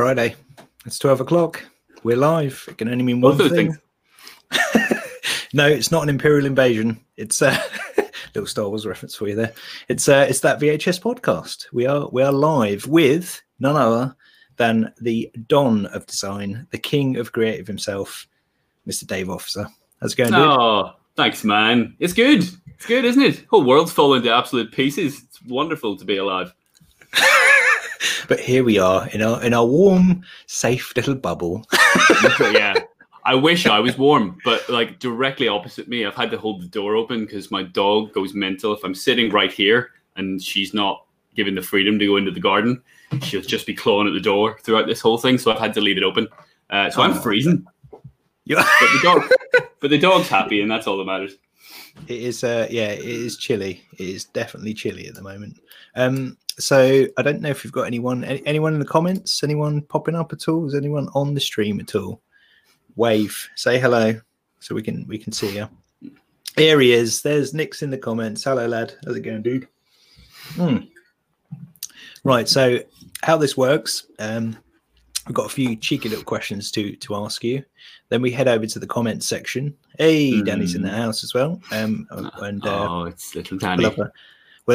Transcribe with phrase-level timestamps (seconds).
[0.00, 0.34] Friday.
[0.86, 1.62] It's 12 o'clock.
[2.04, 2.64] We're live.
[2.66, 3.76] It can only mean one thing.
[5.52, 6.98] no, it's not an Imperial invasion.
[7.18, 7.62] It's a
[8.34, 9.52] little Star Wars reference for you there.
[9.88, 11.66] It's uh, it's that VHS podcast.
[11.74, 14.16] We are we are live with none other
[14.56, 18.26] than the Don of design, the king of creative himself,
[18.88, 19.06] Mr.
[19.06, 19.66] Dave Officer.
[20.00, 20.40] How's it going, dude?
[20.40, 21.94] Oh, thanks, man.
[21.98, 22.48] It's good.
[22.68, 23.44] It's good, isn't it?
[23.50, 25.22] Whole world's falling to absolute pieces.
[25.24, 26.54] It's wonderful to be alive.
[28.28, 31.66] But here we are in our in our warm, safe little bubble.
[32.40, 32.74] yeah.
[33.24, 36.66] I wish I was warm, but like directly opposite me, I've had to hold the
[36.68, 38.72] door open because my dog goes mental.
[38.72, 41.04] If I'm sitting right here and she's not
[41.36, 42.82] given the freedom to go into the garden,
[43.22, 45.36] she'll just be clawing at the door throughout this whole thing.
[45.36, 46.28] So I've had to leave it open.
[46.70, 47.20] Uh, so I'm Oh.
[47.20, 47.66] freezing,
[48.46, 49.22] Yeah, but the dog,
[49.80, 51.36] but the dog's happy, and that's all that matters.
[52.08, 53.82] It is, uh, yeah, it is chilly.
[53.98, 55.60] It is definitely chilly at the moment.
[55.94, 59.82] Um, so I don't know if you've got anyone, any, anyone in the comments, anyone
[59.82, 60.66] popping up at all?
[60.66, 62.22] Is anyone on the stream at all?
[62.96, 64.20] Wave, say hello,
[64.58, 65.68] so we can we can see you.
[66.56, 67.22] Here he is.
[67.22, 68.44] There's Nick's in the comments.
[68.44, 68.94] Hello, lad.
[69.04, 69.68] How's it going, dude?
[70.54, 70.78] Hmm.
[72.24, 72.48] Right.
[72.48, 72.80] So
[73.22, 74.06] how this works?
[74.18, 74.56] Um,
[75.26, 77.64] I've got a few cheeky little questions to to ask you.
[78.08, 79.76] Then we head over to the comments section.
[79.98, 81.60] Hey, Danny's in the house as well.
[81.70, 83.84] Um, and uh, oh, it's little Danny.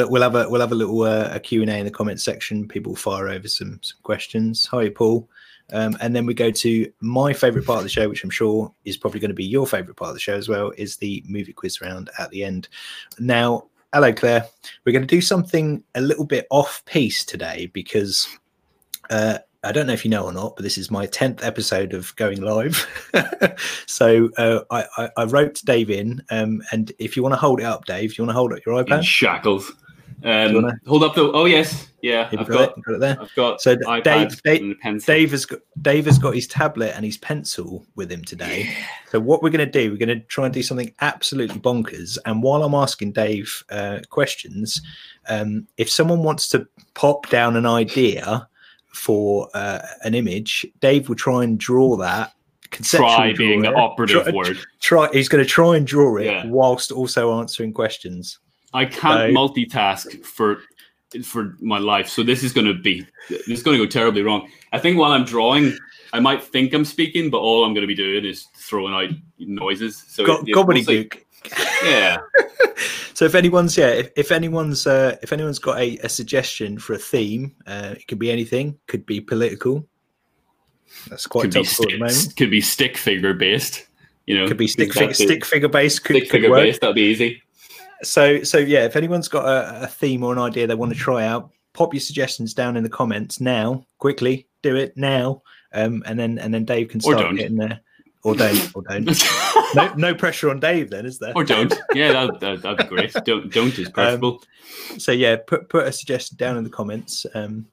[0.04, 1.78] We'll have a we'll, have a we'll have a little uh, a Q and A
[1.78, 2.68] in the comments section.
[2.68, 4.66] People fire over some some questions.
[4.66, 5.28] Hi, Paul.
[5.72, 8.72] Um, and then we go to my favorite part of the show, which I'm sure
[8.84, 11.24] is probably going to be your favorite part of the show as well, is the
[11.26, 12.68] movie quiz round at the end.
[13.18, 14.46] Now, hello, Claire.
[14.84, 18.28] We're going to do something a little bit off piece today because
[19.10, 21.92] uh, I don't know if you know or not, but this is my 10th episode
[21.92, 22.86] of going live.
[23.86, 27.58] so uh, I, I, I wrote Dave in, um, and if you want to hold
[27.58, 29.02] it up, Dave, you want to hold up your in iPad?
[29.02, 29.72] shackles.
[30.24, 31.30] Um, hold up though.
[31.32, 32.28] Oh yes, yeah.
[32.32, 32.84] I've got, got, it?
[32.84, 33.18] Got it there.
[33.20, 33.60] I've got.
[33.60, 38.10] So Dave, Dave, Dave has got Dave has got his tablet and his pencil with
[38.10, 38.74] him today.
[39.10, 42.18] So what we're going to do, we're going to try and do something absolutely bonkers.
[42.24, 44.80] And while I'm asking Dave uh, questions,
[45.28, 48.48] um, if someone wants to pop down an idea
[48.88, 52.32] for uh, an image, Dave will try and draw that.
[52.70, 54.58] conceptually Try being the operative Try- word.
[54.80, 55.08] Try.
[55.12, 56.46] He's going to try and draw it Yeah.
[56.46, 58.38] whilst also answering questions.
[58.76, 60.58] I can't So- multitask for
[61.24, 64.22] for my life, so this is going to be this is going to go terribly
[64.22, 64.48] wrong.
[64.72, 65.76] I think while I'm drawing,
[66.12, 69.14] I might think I'm speaking, but all I'm going to be doing is throwing out
[69.38, 70.04] noises.
[70.08, 71.18] So Go- gobbledygook.
[71.84, 72.18] yeah,
[73.14, 76.92] So if anyone's yeah, if, if anyone's uh, if anyone's got a, a suggestion for
[76.94, 79.86] a theme, uh, it could be anything, could be political.
[81.08, 82.36] That's quite could be topical at the stick, moment.
[82.36, 83.86] could be stick figure based.
[84.26, 86.04] You know, Could be stick figure, stick figure based.
[86.04, 86.58] Could, stick figure work.
[86.58, 86.80] based.
[86.80, 87.42] That'd be easy.
[88.06, 90.98] So so yeah, if anyone's got a, a theme or an idea they want to
[90.98, 93.84] try out, pop your suggestions down in the comments now.
[93.98, 97.80] Quickly, do it now, um, and then and then Dave can start getting there.
[98.22, 99.24] Or don't, or don't.
[99.74, 101.32] No, no pressure on Dave, then, is there?
[101.34, 101.74] or don't.
[101.94, 103.12] Yeah, that, that, that'd be great.
[103.24, 104.42] Don't don't is preferable.
[104.98, 107.66] so yeah put put a suggestion down in the comments um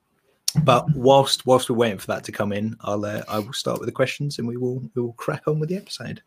[0.63, 3.79] but whilst whilst we're waiting for that to come in i'll uh, i will start
[3.79, 6.21] with the questions and we will we will crack on with the episode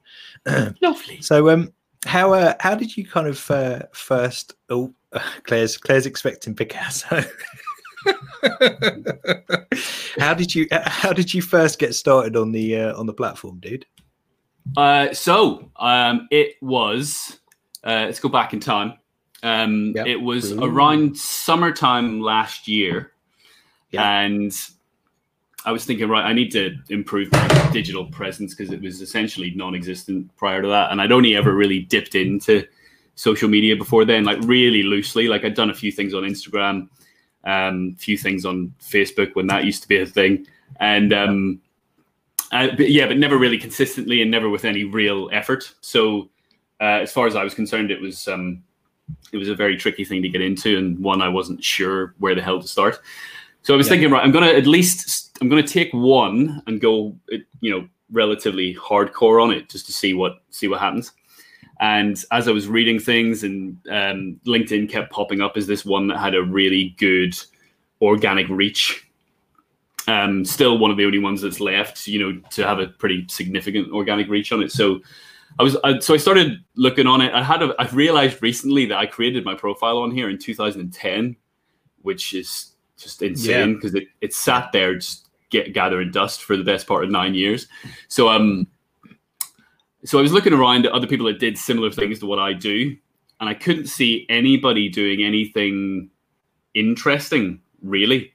[0.82, 1.20] Lovely.
[1.20, 1.72] so um
[2.06, 4.92] how uh, how did you kind of uh, first oh
[5.44, 7.22] claire's claire's expecting picasso
[10.18, 13.58] how did you how did you first get started on the uh, on the platform
[13.60, 13.84] dude
[14.76, 17.38] Uh, so um, it was.
[17.84, 18.94] Uh, let's go back in time.
[19.44, 20.06] Um, Yep.
[20.08, 20.64] It was Ooh.
[20.64, 23.12] around summertime last year,
[23.92, 24.22] Yeah.
[24.22, 24.52] and
[25.66, 29.50] I was thinking, right, I need to improve my digital presence because it was essentially
[29.50, 32.64] non-existent prior to that, and I'd only ever really dipped into
[33.16, 35.26] social media before then, like really loosely.
[35.26, 36.88] Like I'd done a few things on Instagram,
[37.42, 40.46] um, few things on Facebook when that used to be a thing,
[40.78, 41.60] and um,
[42.52, 45.74] uh, but yeah, but never really consistently and never with any real effort.
[45.80, 46.30] So,
[46.80, 48.62] uh, as far as I was concerned, it was um,
[49.32, 52.36] it was a very tricky thing to get into, and one I wasn't sure where
[52.36, 53.00] the hell to start.
[53.62, 53.94] So I was Yeah.
[53.94, 57.16] thinking, right, I'm gonna at least I'm gonna take one and go,
[57.60, 61.12] you know, relatively hardcore on it just to see what see what happens.
[61.80, 66.06] And as I was reading things, and um, LinkedIn kept popping up as this one
[66.08, 67.36] that had a really good
[68.00, 69.06] organic reach
[70.08, 73.26] um, still one of the only ones that's left, you know, to have a pretty
[73.28, 74.70] significant organic reach on it.
[74.70, 75.00] So
[75.58, 77.32] I was, I, so I started looking on it.
[77.32, 81.36] I had, a, I realized recently that I created my profile on here in 2010,
[82.02, 86.64] which is just insane because it, it sat there just get gathering dust for the
[86.64, 87.66] best part of nine years.
[88.08, 88.66] So, um,
[90.04, 92.52] so I was looking around at other people that did similar things to what I
[92.52, 92.96] do,
[93.40, 96.10] and I couldn't see anybody doing anything
[96.74, 98.32] interesting really.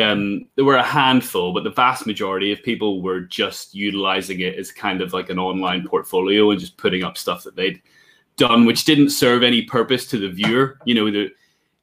[0.00, 4.54] um, there were a handful, but the vast majority of people were just utilizing it
[4.58, 7.80] as kind of like an online portfolio and just putting up stuff that they'd
[8.38, 10.78] done, which didn't serve any purpose to the viewer.
[10.86, 11.30] You know, the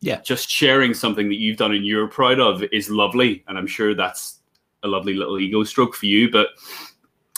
[0.01, 0.21] Yeah.
[0.21, 3.93] just sharing something that you've done and you're proud of is lovely, and I'm sure
[3.93, 4.38] that's
[4.83, 6.31] a lovely little ego stroke for you.
[6.31, 6.49] But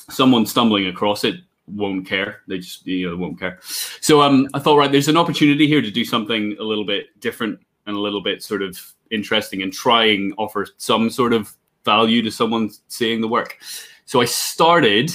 [0.09, 1.35] someone stumbling across it
[1.67, 2.41] won't care.
[2.47, 3.59] They just you know won't care.
[4.01, 7.19] So um, I thought right, there's an opportunity here to do something a little bit
[7.19, 8.79] different and a little bit sort of
[9.09, 13.57] interesting and trying offer some sort of value to someone seeing the work.
[14.05, 15.11] So I started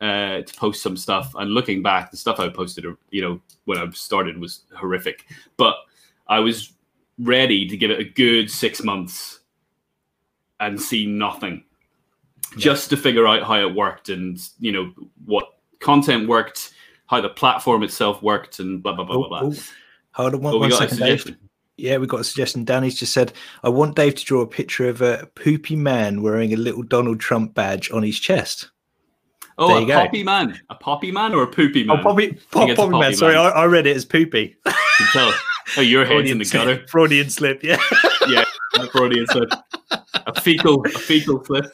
[0.00, 3.78] uh, to post some stuff, and looking back, the stuff I posted, you know, when
[3.78, 5.26] I started was horrific,
[5.56, 5.76] but
[6.26, 6.72] I was
[7.18, 9.40] ready to give it a good six months
[10.58, 11.64] and see nothing,
[12.56, 14.92] just to figure out how it worked and you know
[15.24, 15.46] what
[15.80, 16.72] content worked,
[17.06, 19.50] how the platform itself worked, and blah blah blah Oh, blah blah.
[19.50, 19.62] oh,
[20.12, 21.36] Hold on one, we one second, Dave.
[21.76, 22.64] Yeah, we got a suggestion.
[22.64, 23.32] Danny's just said,
[23.62, 27.20] I want Dave to draw a picture of a poopy man wearing a little Donald
[27.20, 28.70] Trump badge on his chest.
[29.56, 29.94] Oh, a go.
[29.94, 32.00] poppy man, a poppy man, or a poopy oh, man?
[32.00, 33.00] Oh, poppy, pop, a poppy man.
[33.02, 33.36] poppy Sorry.
[33.36, 34.56] I, I read it as poopy.
[34.66, 35.32] You can tell.
[35.76, 36.86] Oh, your head's in the slip, gutter.
[36.88, 37.62] Freudian slip.
[37.62, 37.80] Yeah.
[38.28, 38.44] Yeah,
[38.90, 39.50] Freudian slip.
[40.26, 41.64] A fecal, a fecal slip.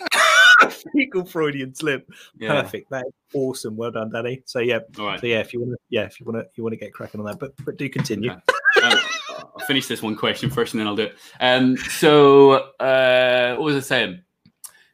[0.92, 2.10] Fecal Freudian slip.
[2.38, 2.62] Yeah.
[2.62, 2.90] Perfect.
[2.90, 3.76] That is awesome.
[3.76, 4.42] Well done, Danny.
[4.44, 5.20] So yeah, right.
[5.20, 6.92] so yeah, if you want to, yeah, if you want to, you want to get
[6.92, 8.30] cracking on that, but but do continue.
[8.32, 8.40] Okay.
[8.82, 8.98] Um,
[9.38, 11.16] I'll finish this one question first, and then I'll do it.
[11.40, 14.22] Um, so, uh, what was I saying?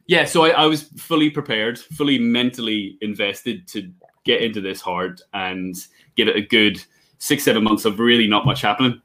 [0.07, 3.91] Yeah, so I, I was fully prepared, fully mentally invested to
[4.25, 5.75] get into this hard and
[6.15, 6.83] give it a good
[7.19, 9.01] six, seven months of really not much happening.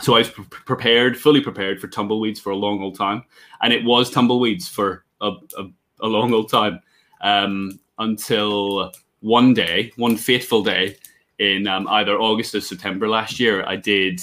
[0.00, 3.24] So I was pre- prepared, fully prepared for tumbleweeds for a long old time,
[3.62, 5.64] and it was tumbleweeds for a, a,
[6.00, 6.80] a long old time
[7.20, 10.96] um, until one day, one fateful day
[11.38, 14.20] in um, either August or September last year, I did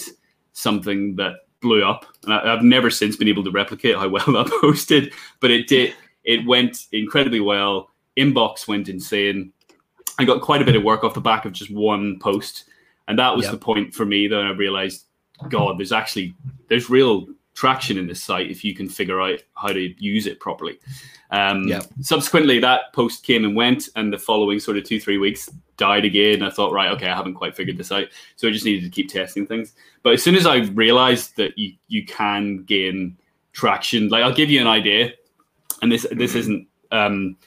[0.54, 4.26] something that blew up, and I, I've never since been able to replicate how well
[4.28, 5.14] that posted.
[5.40, 5.94] But it did.
[6.24, 7.90] It went incredibly well.
[8.18, 9.52] Inbox went insane.
[10.18, 12.66] I got quite a bit of work off the back of just one post,
[13.08, 13.52] and that was Yep.
[13.52, 15.06] the point for me that I realized,
[15.50, 16.34] God, there's actually
[16.70, 20.40] there's real traction in this site if you can figure out how to use it
[20.40, 20.78] properly.
[21.32, 21.86] Um, Yep.
[22.02, 26.06] Subsequently, that post came and went, and the following sort of two three weeks died
[26.06, 26.44] again.
[26.44, 28.90] I thought, right, okay, I haven't quite figured this out, so I just needed to
[28.90, 29.74] keep testing things.
[30.04, 33.18] But as soon as I realized that you you can gain
[33.54, 35.14] traction, like I'll give you an idea,
[35.82, 36.68] and this this isn't.
[36.92, 37.38] Um,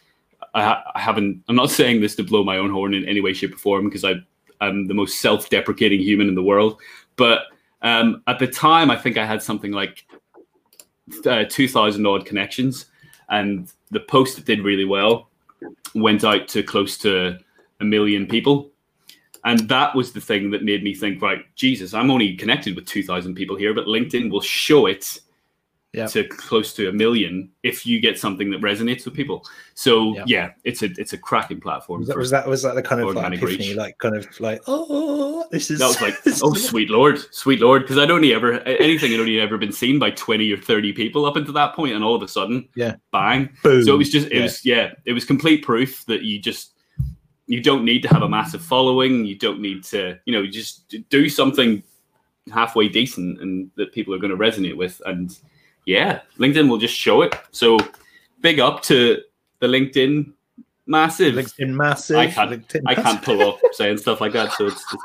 [0.54, 1.44] I, ha- I haven't.
[1.48, 3.84] I'm not saying this to blow my own horn in any way, shape, or form
[3.84, 4.14] because I
[4.60, 6.80] I'm the most self-deprecating human in the world.
[7.16, 7.42] But
[7.82, 10.06] um, at the time, I think I had something like
[11.24, 12.86] uh, two thousand odd connections,
[13.28, 15.28] and the post that did really well
[15.94, 17.38] went out to close to
[17.80, 18.70] a million people.
[19.44, 22.86] And that was the thing that made me think, right, Jesus, I'm only connected with
[22.86, 25.20] 2,000 people here, but LinkedIn will show it
[25.98, 26.06] Yeah.
[26.06, 29.44] to close to a million if you get something that resonates with people.
[29.74, 30.24] So Yeah.
[30.26, 32.00] yeah, it's a it's a cracking platform.
[32.00, 33.76] Was that, was that was that the kind of like organic epiphany, reach.
[33.76, 37.82] like kind of like oh, this is that was like, oh sweet lord, sweet lord,
[37.82, 41.26] because I'd only ever anything had only ever been seen by twenty or thirty people
[41.26, 42.96] up until that point, and all of a sudden, Yeah.
[43.12, 43.50] bang.
[43.62, 43.82] boom.
[43.84, 44.42] So it was just it Yeah.
[44.42, 46.72] was yeah, it was complete proof that you just
[47.46, 50.94] you don't need to have a massive following, you don't need to you know just
[51.08, 51.82] do something
[52.52, 55.38] halfway decent and that people are going to resonate with, and
[55.88, 57.34] yeah, LinkedIn will just show it.
[57.50, 57.78] So
[58.42, 59.16] big up to
[59.60, 60.30] the LinkedIn
[60.86, 61.34] massive.
[61.34, 62.18] LinkedIn massive.
[62.18, 64.52] I can't- LinkedIn I can't pull off saying stuff like that.
[64.52, 64.96] So it's just,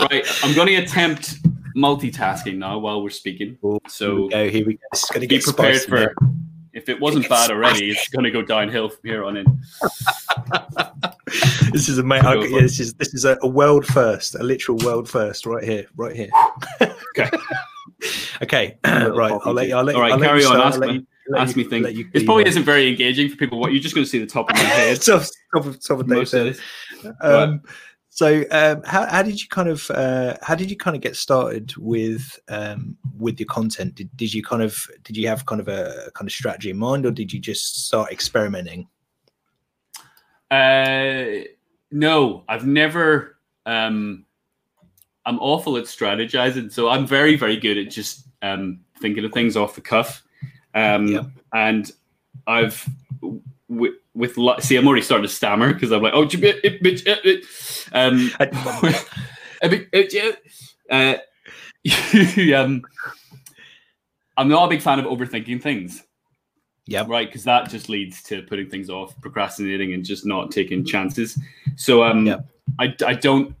[0.10, 0.26] right.
[0.42, 1.36] I'm going to attempt
[1.76, 3.56] multitasking now while we're speaking.
[3.86, 4.48] So here we go.
[4.50, 4.80] Here we go.
[4.90, 6.14] This is going to be prepared spicy for.
[6.72, 9.46] If it wasn't bad already, it's going to go downhill from here on in.
[11.72, 12.22] This is a mate.
[12.24, 15.64] I- yeah, this is this is a, a world first, a literal world first, right
[15.64, 16.28] here, right here.
[17.16, 17.30] Okay.
[18.42, 18.78] okay.
[18.84, 19.32] Right.
[19.44, 19.76] I'll let you.
[19.76, 21.06] I'll let, All right, I'll let carry you on, start, ask me- you-
[21.36, 21.84] Ask you- me things.
[21.84, 23.58] let you This probably your- isn't very engaging for people.
[23.60, 25.00] What you're just going to see the top of my head.
[25.00, 25.22] top,
[25.54, 26.54] top of top of Dave's Most of head.
[27.04, 27.12] this.
[27.20, 27.60] Um,
[28.14, 31.16] so um, how, how did you kind of uh, how did you kind of get
[31.16, 33.94] started with um, with your content?
[33.94, 36.76] Did, did you kind of did you have kind of a kind of strategy in
[36.76, 38.86] mind, or did you just start experimenting?
[40.50, 41.44] Uh,
[41.90, 43.38] no, I've never.
[43.64, 44.26] Um,
[45.26, 49.56] I'm awful at strategizing, so I'm very, very good at just um, thinking of things
[49.56, 50.22] off the cuff.
[50.74, 51.32] Um.
[51.52, 51.90] And
[52.46, 52.88] I've
[53.68, 56.82] with, with see, I'm already starting to stammer because I'm like, oh, jib- it- it-
[56.82, 57.44] bitch, it- it."
[57.92, 61.18] um, a bit- it- yeah.
[62.54, 62.82] uh, um,
[64.36, 66.02] I'm not a big fan of overthinking things
[66.86, 67.04] Yeah.
[67.06, 71.38] right because that just leads to putting things off procrastinating and just not taking chances
[71.76, 72.46] so um Yep.
[72.78, 73.54] I, I don't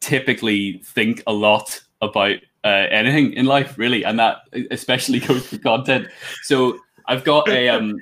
[0.00, 4.38] typically think a lot about uh, anything in life, really, and that
[4.70, 6.08] especially goes for content.
[6.42, 7.96] So I've got a um,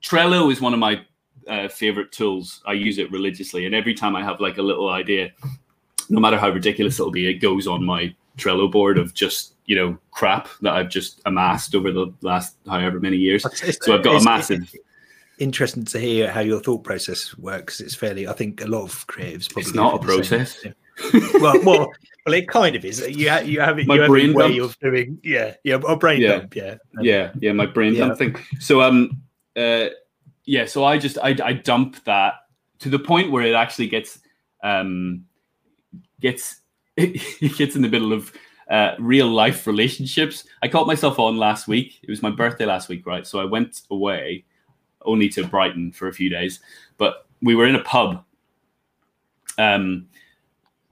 [0.00, 1.04] Trello is one of my
[1.48, 2.62] uh, favorite tools.
[2.66, 5.32] I use it religiously, and every time I have like a little idea,
[6.08, 9.76] no matter how ridiculous it'll be, it goes on my Trello board of just you
[9.76, 13.44] know crap that I've just amassed over the last however many years.
[13.44, 14.72] It's- So I've got a massive.
[15.38, 17.80] Interesting to hear how your thought process works.
[17.80, 19.50] It's fairly, I think, a lot of creatives.
[19.50, 20.62] Probably It's not a process.
[20.62, 20.74] same.
[21.40, 21.92] well, well,
[22.26, 23.00] well, it kind of is.
[23.08, 23.86] You ha- you have it.
[23.86, 24.70] My you have brain way dump.
[24.70, 25.18] of doing.
[25.22, 26.38] Yeah, yeah, a brain Yeah.
[26.38, 26.54] dump.
[26.56, 28.06] Yeah, yeah yeah my brain Yeah.
[28.06, 29.20] dump thing so um
[29.56, 29.86] uh
[30.44, 32.34] yeah so i just I, I dump that
[32.80, 34.18] to the point where it actually gets
[34.62, 35.24] um
[36.20, 36.60] gets
[36.96, 38.32] it gets in the middle of
[38.70, 42.88] uh, real life relationships i caught myself on last week it was my birthday last
[42.88, 44.44] week right so i went away
[45.02, 46.60] only to brighton for a few days
[46.98, 48.24] but we were in a pub
[49.58, 50.06] um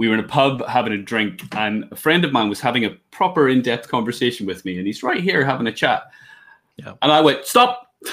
[0.03, 2.85] we were in a pub having a drink, and a friend of mine was having
[2.85, 6.11] a proper in-depth conversation with me, and he's right here having a chat.
[6.77, 6.95] Yeah.
[7.03, 7.87] And I went, "Stop!"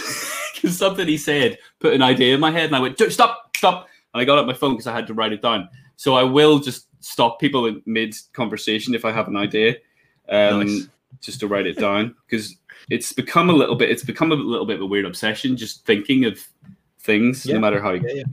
[0.53, 3.57] Because something he said put an idea in my head, and I went, "Stop!
[3.57, 5.67] Stop!" And I got up my phone because I had to write it down.
[5.95, 9.77] So I will just stop people in mid-conversation if I have an idea,
[10.29, 10.87] um, Nice.
[11.21, 12.55] just to write it down because
[12.91, 13.89] it's become a little bit.
[13.89, 16.39] It's become a little bit of a weird obsession, just thinking of
[16.99, 17.55] things, Yeah.
[17.55, 18.23] no matter how Yeah, yeah.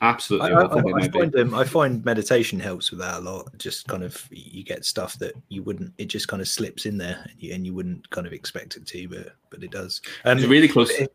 [0.00, 3.56] Absolutely I, I, I find um, I find meditation helps with that a lot.
[3.58, 5.92] Just kind of you get stuff that you wouldn't.
[5.98, 8.76] It just kind of slips in there, and you, and you wouldn't kind of expect
[8.76, 10.00] it to, but but it does.
[10.24, 10.90] Um, It's really close.
[10.90, 11.08] if,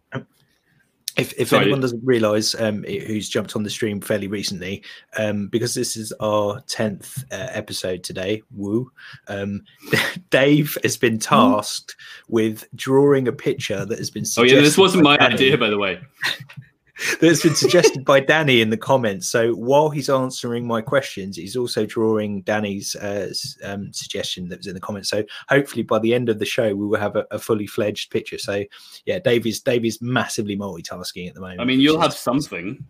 [1.17, 1.63] if, if Sorry.
[1.63, 4.81] anyone doesn't realize um, who's jumped on the stream fairly recently,
[5.17, 8.89] um, because this is our 10th uh, episode today, woo,
[9.27, 9.61] um,
[10.29, 11.97] Dave has been tasked
[12.29, 15.69] with drawing a picture that has been Oh yeah, this wasn't my Danny- idea, by
[15.69, 15.99] the way.
[17.19, 19.27] that's been suggested by Danny in the comments.
[19.27, 24.67] So while he's answering my questions, he's also drawing Danny's uh, um, suggestion that was
[24.67, 25.09] in the comments.
[25.09, 28.11] So hopefully by the end of the show, we will have a, a fully fledged
[28.11, 28.37] picture.
[28.37, 28.63] So
[29.05, 31.61] yeah, Dave is Dave is massively multitasking at the moment.
[31.61, 32.85] I mean, you'll have something.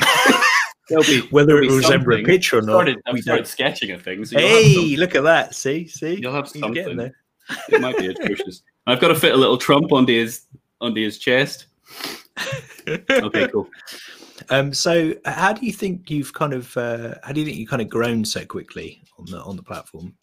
[1.06, 2.72] Be whether it be will resemble a picture or not.
[2.72, 3.48] started, I've we started don't.
[3.48, 4.30] sketching at things.
[4.30, 5.54] so Hey, look at that!
[5.54, 6.96] See, see, You'll have something.
[6.96, 7.14] there.
[7.68, 8.62] It might be atrocious.
[8.88, 10.46] I've got to fit a little trump onto his
[10.80, 11.66] onto his chest.
[12.88, 13.68] Okay, cool.
[14.48, 17.66] Um, so how do you think you've kind of uh, how do you think you
[17.66, 20.14] kind of grown so quickly on the on the platform?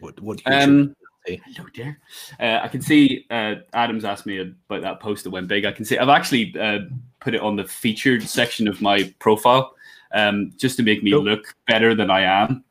[0.00, 1.98] What what do you Um, hello there.
[2.40, 5.64] Uh, I can see uh, Adams asked me about that post that went big.
[5.64, 6.80] I can see I've actually uh,
[7.20, 9.74] put it on the featured section of my profile
[10.12, 12.64] um, just to make me look better than I am.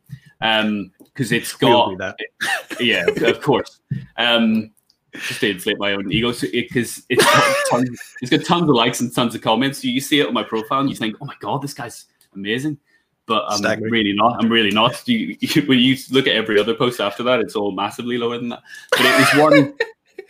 [0.99, 2.79] Because it's We all got that.
[2.79, 3.79] yeah, of course.
[4.17, 4.71] Um,
[5.13, 8.75] just to inflate my own ego, because it, it's got tons, it's got tons of
[8.75, 9.81] likes and tons of comments.
[9.81, 12.05] So you see it on my profile and you think, "Oh my god, this guy's
[12.33, 12.77] amazing,"
[13.25, 13.91] but I'm Staggering.
[13.91, 14.41] really not.
[14.41, 15.07] I'm really not.
[15.07, 18.37] You, you, when you look at every other post after that, it's all massively lower
[18.37, 18.61] than that.
[18.91, 19.73] But it was one.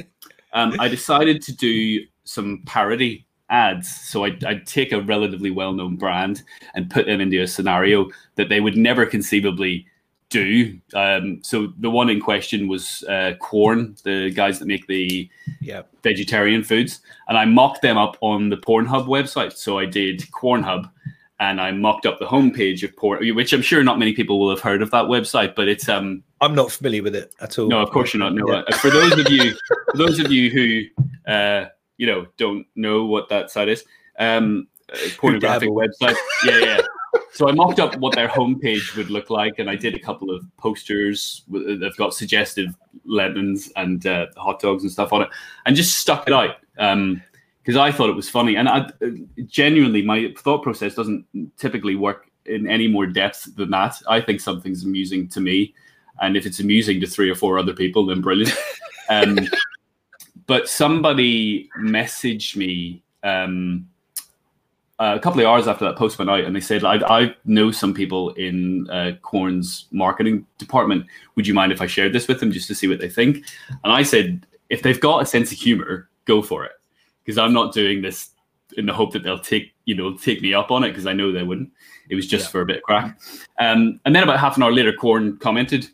[0.54, 3.94] um, I decided to do some parody ads.
[4.08, 6.42] So I'd, I'd take a relatively well-known brand
[6.74, 9.86] and put them into a scenario that they would never conceivably
[10.32, 10.80] do.
[10.96, 15.30] Um, so the one in question was uh, Quorn, the guys that make the
[15.62, 15.84] Yeah.
[16.02, 19.54] vegetarian foods, and I mocked them up on the Pornhub website.
[19.54, 20.90] So I did Quornhub,
[21.40, 24.50] and I mocked up the homepage of Porn, which I'm sure not many people will
[24.50, 27.68] have heard of that website, but it's um I'm not familiar with it at all.
[27.68, 28.34] no, of course you're not.
[28.34, 28.76] No, Yeah.
[28.78, 29.54] for those of you,
[29.92, 31.66] for those of you who, uh,
[31.98, 33.84] you know, don't know what that site is,
[34.18, 36.16] um, uh, pornographic website.
[36.46, 36.82] Yeah, yeah.
[37.34, 40.30] So I mocked up what their homepage would look like, and I did a couple
[40.32, 41.44] of posters.
[41.48, 45.30] with- They've got suggestive lemons and uh, hot dogs and stuff on it,
[45.66, 48.56] and just stuck it out because I thought it was funny.
[48.58, 49.10] And I, uh,
[49.48, 51.26] genuinely, my thought process doesn't
[51.58, 54.02] typically work in any more depth than that.
[54.10, 55.74] I think something's amusing to me,
[56.22, 58.54] and if it's amusing to three or four other people, then brilliant.
[59.10, 59.40] Um,
[60.48, 63.90] but somebody messaged me um,
[65.01, 67.72] a couple of hours after that post went out, and they said, "I, I know
[67.72, 71.05] some people in uh, Quorn's marketing department.
[71.36, 73.43] Would you mind if I shared this with them just to see what they think?"
[73.84, 76.74] And I said, "If they've got a sense of humor, go for it,
[77.24, 78.29] because I'm not doing this
[78.77, 81.13] in the hope that they'll take you know take me up on it because I
[81.13, 81.72] know they wouldn't.
[82.10, 82.51] It was just Yeah.
[82.51, 83.20] for a bit of crack."
[83.60, 85.88] Um, and then about half an hour later, Quorn commented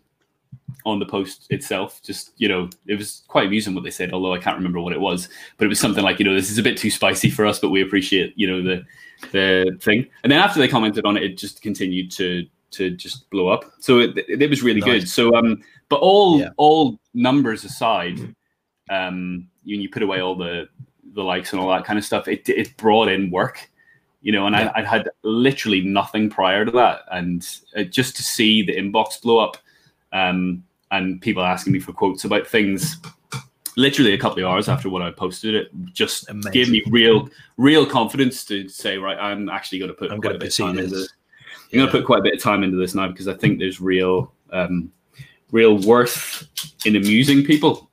[0.87, 2.01] on the post itself.
[2.01, 4.93] Just you know, it was quite amusing what they said, although I can't remember what
[4.93, 5.27] it was.
[5.57, 7.59] But it was something like, you know, this is a bit too spicy for us,
[7.59, 8.85] but we appreciate you know the
[9.31, 10.07] the thing.
[10.23, 13.65] And then after they commented on it, it just continued to to just blow up.
[13.79, 14.89] So it, it was really Nice.
[14.89, 15.09] good.
[15.09, 16.49] So um, but all Yeah.
[16.57, 18.19] all numbers aside,
[18.89, 20.67] um, when you put away all the
[21.13, 23.69] the likes and all that kind of stuff, it it brought in work.
[24.21, 24.71] You know, and Yeah.
[24.75, 29.21] I, I'd had literally nothing prior to that, and uh, just to see the inbox
[29.21, 29.57] blow up
[30.11, 32.97] um, and people asking me for quotes about things.
[33.75, 36.51] Literally a couple of hours after what I posted it, just Amazing.
[36.51, 40.35] gave me real, real confidence to say, right, I'm actually going to put I'm quite
[40.35, 40.91] a bit of time into this.
[40.91, 41.13] this.
[41.71, 43.59] I'm going to put quite a bit of time into this now because I think
[43.59, 44.91] there's real, um,
[45.51, 46.47] real worth
[46.85, 47.91] in amusing people.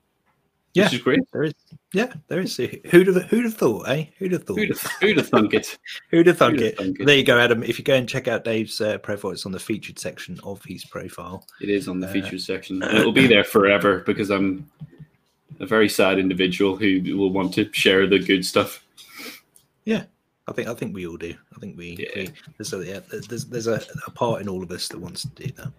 [0.75, 0.85] Yeah.
[0.85, 1.21] which is great.
[1.33, 1.54] There is,
[1.93, 2.57] yeah, there is.
[2.57, 4.07] Who'd have, who'd have thought, eh?
[4.19, 4.59] Who'd have thought?
[4.59, 5.78] Who'd have, who'd have thunk it?
[6.11, 6.78] Who'd have thunk Who'd have it?
[6.78, 7.07] thunk it?
[7.07, 7.62] There you go, Adam.
[7.62, 10.62] If you go and check out Dave's uh, profile, it's on the featured section of
[10.64, 11.47] his profile.
[11.61, 12.83] It is on the Uh, features section.
[12.83, 14.69] And it'll be there forever because I'm
[15.61, 18.85] a very sad individual who will want to share the good stuff.
[20.47, 21.35] I think I think we all do.
[21.57, 22.09] I think we, Yeah.
[22.17, 25.23] we there's a, yeah, there's there's a, a part in all of us that wants
[25.23, 25.73] to do that.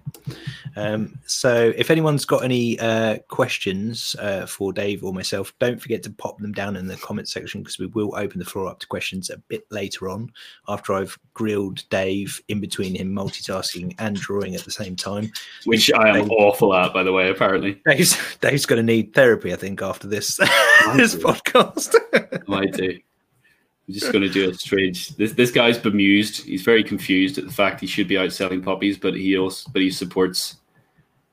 [0.75, 6.01] Um, so if anyone's got any uh, questions uh, for Dave or myself, don't forget
[6.03, 8.79] to pop them down in the comment section because we will open the floor up
[8.79, 10.31] to questions a bit later on
[10.67, 15.31] after I've grilled Dave in between him multitasking and drawing at the same time.
[15.65, 17.79] Which I am Dave- awful at, by the way, apparently.
[17.87, 20.37] Dave's Dave's going to need therapy, I think, after this
[20.95, 21.93] this podcast.
[22.51, 22.97] I do.
[23.87, 25.09] I'm just going to do a strange.
[25.15, 26.43] This this guy's bemused.
[26.43, 29.69] He's very confused at the fact he should be out selling puppies, but he also
[29.71, 30.57] but he supports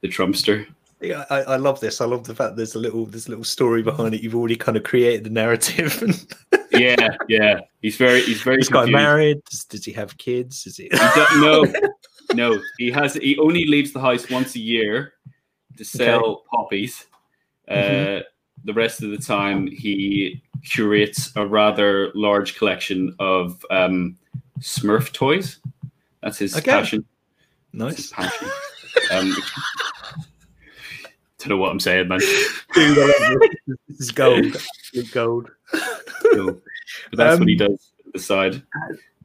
[0.03, 0.67] the Trumpster.
[1.01, 2.01] Yeah, I, I love this.
[2.01, 4.23] I love the fact there's a little there's a little story behind it.
[4.23, 6.27] You've already kind of created the narrative.
[6.75, 6.97] Yeah,
[7.29, 7.61] yeah.
[7.83, 8.93] He's very he's very guy confused.
[8.93, 9.45] married?
[9.45, 10.67] Does, does he have kids?
[10.67, 10.85] Is he?
[10.85, 10.99] He
[11.39, 11.67] no,
[12.33, 12.59] no.
[12.79, 13.13] He has.
[13.13, 15.13] He only leaves the house once a year
[15.77, 17.05] to sell poppies.
[17.69, 18.23] Uh, Mhm.
[18.65, 24.17] The rest of the time, he curates a rather large collection of um,
[24.61, 25.59] Smurf toys.
[26.23, 26.71] That's his Okay.
[26.71, 27.05] passion.
[27.75, 28.31] That's his nice.
[28.31, 28.49] passion.
[29.11, 29.35] Um,
[31.39, 32.21] don't know what I'm saying, man.
[32.21, 33.77] Dude, I love this.
[33.89, 34.45] This is gold.
[34.47, 35.51] Absolute gold.
[36.35, 36.61] No.
[37.11, 38.63] But that's what he Um, does at the side.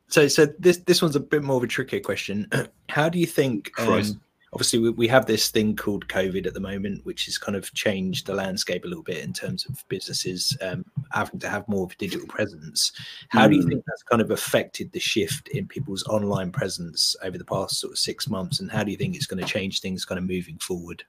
[0.07, 2.49] So, so this this one's a bit more of a trickier question.
[2.89, 3.71] How do you think?
[3.73, 4.13] Christ.
[4.15, 4.21] Um,
[4.57, 7.71] obviously, we, we have this thing called COVID at the moment, which has kind of
[7.75, 11.85] changed the landscape a little bit in terms of businesses um, having to have more
[11.85, 12.91] of a digital presence.
[13.29, 13.69] How do you Hmm.
[13.69, 17.91] think that's kind of affected the shift in people's online presence over the past sort
[17.91, 18.59] of six months?
[18.59, 21.03] And how do you think it's going to change things kind of moving forward?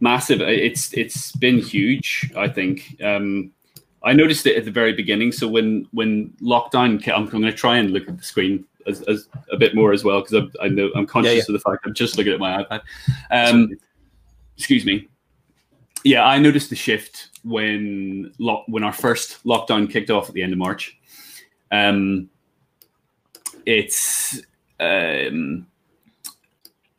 [0.00, 0.40] massive.
[0.40, 2.32] It's it's been huge.
[2.36, 2.96] I think.
[3.02, 3.52] Um,
[4.04, 5.32] I noticed it at the very beginning.
[5.32, 9.02] So when when lockdown, I'm, I'm going to try and look at the screen as,
[9.02, 11.42] as a bit more as well because I know I'm conscious yeah.
[11.48, 12.80] of the fact I'm just looking at my iPad.
[13.30, 13.70] Um,
[14.56, 15.08] excuse me.
[16.04, 20.42] Yeah, I noticed the shift when lock, when our first lockdown kicked off at the
[20.42, 20.96] end of March.
[21.70, 22.30] Um,
[23.66, 24.40] it's
[24.80, 25.66] um,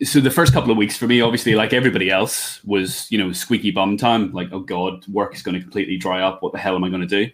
[0.04, 3.32] so the first couple of weeks for me, obviously, like everybody else, was you know
[3.32, 4.32] squeaky bum time.
[4.32, 6.42] Like, oh god, work is going to completely dry up.
[6.42, 7.32] What the hell am I going to do?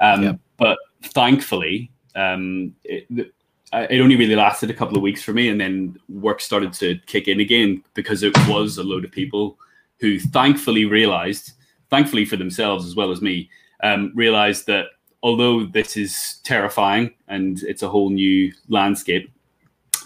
[0.00, 0.32] Um, Yeah.
[0.56, 3.32] But thankfully, um, it,
[3.72, 6.98] it only really lasted a couple of weeks for me, and then work started to
[7.06, 9.58] kick in again because it was a load of people
[10.00, 11.52] who thankfully realized,
[11.90, 13.48] thankfully for themselves as well as me,
[13.82, 14.86] um, realized that
[15.22, 19.30] although this is terrifying and it's a whole new landscape,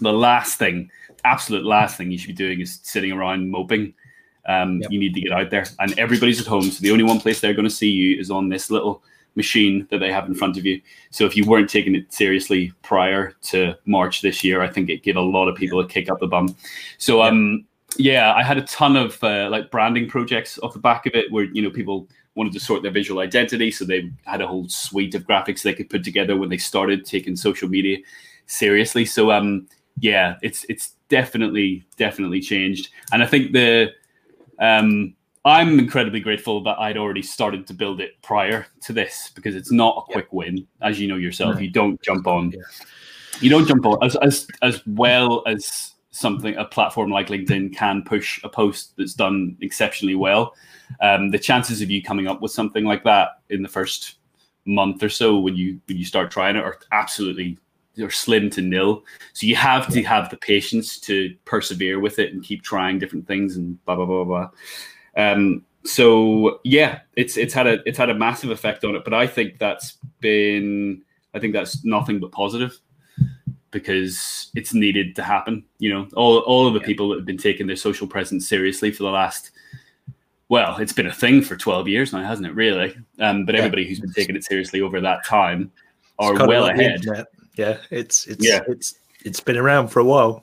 [0.00, 0.90] the last thing,
[1.24, 3.94] absolute last thing you should be doing is sitting around moping.
[4.46, 4.90] Um, Yep.
[4.90, 6.64] You need to get out there, and everybody's at home.
[6.64, 9.03] So the only one place they're going to see you is on this little
[9.37, 10.81] machine that they have in front of you.
[11.11, 15.03] So if you weren't taking it seriously prior to March this year, I think it
[15.03, 16.55] gave a lot of people a kick up the bum.
[16.99, 17.29] So Yeah.
[17.29, 17.64] um,
[17.97, 21.31] yeah, I had a ton of uh, like branding projects off the back of it,
[21.31, 24.68] where you know people wanted to sort their visual identity, so they had a whole
[24.68, 27.99] suite of graphics they could put together when they started taking social media
[28.47, 29.05] seriously.
[29.05, 29.68] So um,
[30.01, 33.92] yeah, it's it's definitely definitely changed, and I think the
[34.59, 39.54] um, I'm incredibly grateful that I'd already started to build it prior to this because
[39.54, 41.57] it's not a quick win, as you know yourself.
[41.57, 41.61] No.
[41.61, 42.61] You don't jump on, Yeah.
[43.40, 48.02] you don't jump on as as as well as something a platform like LinkedIn can
[48.02, 50.54] push a post that's done exceptionally well.
[51.02, 54.14] Um, the chances of you coming up with something like that in the first
[54.64, 57.59] month or so when you when you start trying it are absolutely
[57.96, 59.04] they're slim to nil.
[59.35, 63.26] So you have to have the patience to persevere with it and keep trying different
[63.26, 64.50] things and blah blah blah blah.
[65.16, 69.12] Um, so yeah, it's it's had a it's had a massive effect on it, but
[69.14, 71.03] I think that's been
[71.35, 72.79] I think that's nothing but positive
[73.70, 75.64] because it's needed to happen.
[75.79, 76.87] You know, all all of the Yeah.
[76.87, 79.50] people that have been taking their social presence seriously for the last
[80.48, 82.55] well, it's been a thing for twelve years now, hasn't it?
[82.55, 83.61] Really, um, but Yeah.
[83.61, 85.70] everybody who's been taking it seriously over that time
[86.18, 87.05] are well ahead.
[87.57, 88.61] Yeah, it's it's Yeah.
[88.68, 90.42] it's it's been around for a while.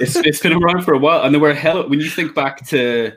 [0.00, 1.88] it's, it's been around for a while, and there were hell.
[1.88, 3.12] When you think back to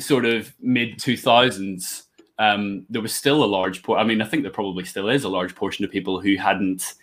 [0.00, 2.04] the sort of mid two thousands,
[2.38, 3.82] um, there was still a large.
[3.82, 6.36] Por- I mean, I think there probably still is a large portion of people who
[6.36, 6.94] hadn't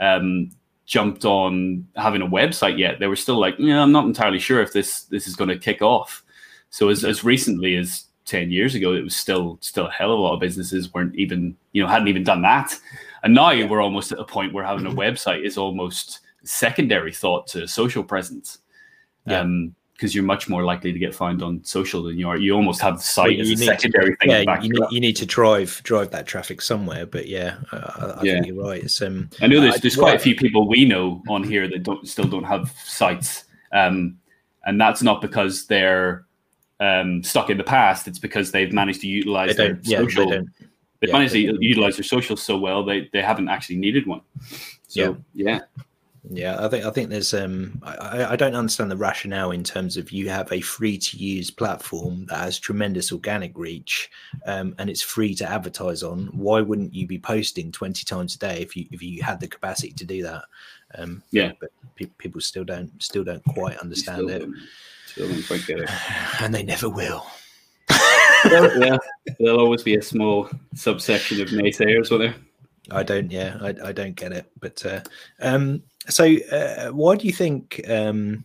[0.00, 0.50] um,
[0.86, 2.98] jumped on having a website yet.
[2.98, 5.58] They were still like, yeah, I'm not entirely sure if this this is going to
[5.58, 6.24] kick off.
[6.70, 10.18] So as, as recently as 10 years ago, it was still still a hell of
[10.18, 12.74] a lot of businesses weren't even, you know, hadn't even done that.
[13.22, 17.46] And now we're almost at a point where having a website is almost secondary thought
[17.48, 18.58] to social presence.
[19.26, 19.40] Yeah.
[19.40, 22.36] Um, because you're much more likely to get found on social than you are.
[22.36, 24.30] You almost have the site Well, as a need secondary thing.
[24.30, 27.04] yeah, to back you need, you need to drive drive that traffic somewhere.
[27.04, 28.34] But yeah, uh, I, Yeah.
[28.34, 28.84] think you're right.
[28.84, 31.82] It's um, I know there's there's quite a few people we know on here that
[31.82, 34.16] don't still don't have sites, um,
[34.66, 36.26] and that's not because they're
[36.78, 38.06] um, stuck in the past.
[38.06, 39.86] It's because they've managed to they utilize their don't.
[39.86, 40.30] Yeah, social.
[40.30, 40.38] they.
[41.00, 44.20] They've yeah, managed to utilize their social so well they they haven't actually needed one.
[44.86, 45.60] So yeah,
[46.30, 49.96] Yeah, I think I think there's um I, I- don't understand the rationale in terms
[49.96, 54.10] of you have a free to use platform that has tremendous organic reach
[54.46, 56.26] um, and it's free to advertise on.
[56.32, 59.48] Why wouldn't you be posting 20 times a day if you if you had the
[59.48, 60.44] capacity to do that?
[60.96, 61.52] Um, Yeah.
[61.60, 64.56] but pe- people still don't still don't quite understand still, it, don't-
[65.06, 65.90] still don't quite get it.
[66.42, 67.24] and they never will.
[68.44, 68.96] Well, yeah,
[69.38, 72.34] there'll always be a small subsection of naysayers, will there?
[72.90, 73.30] I don't.
[73.30, 74.46] Yeah, I, I don't get it.
[74.60, 75.00] But uh,
[75.40, 78.44] um, so uh, why do you think um,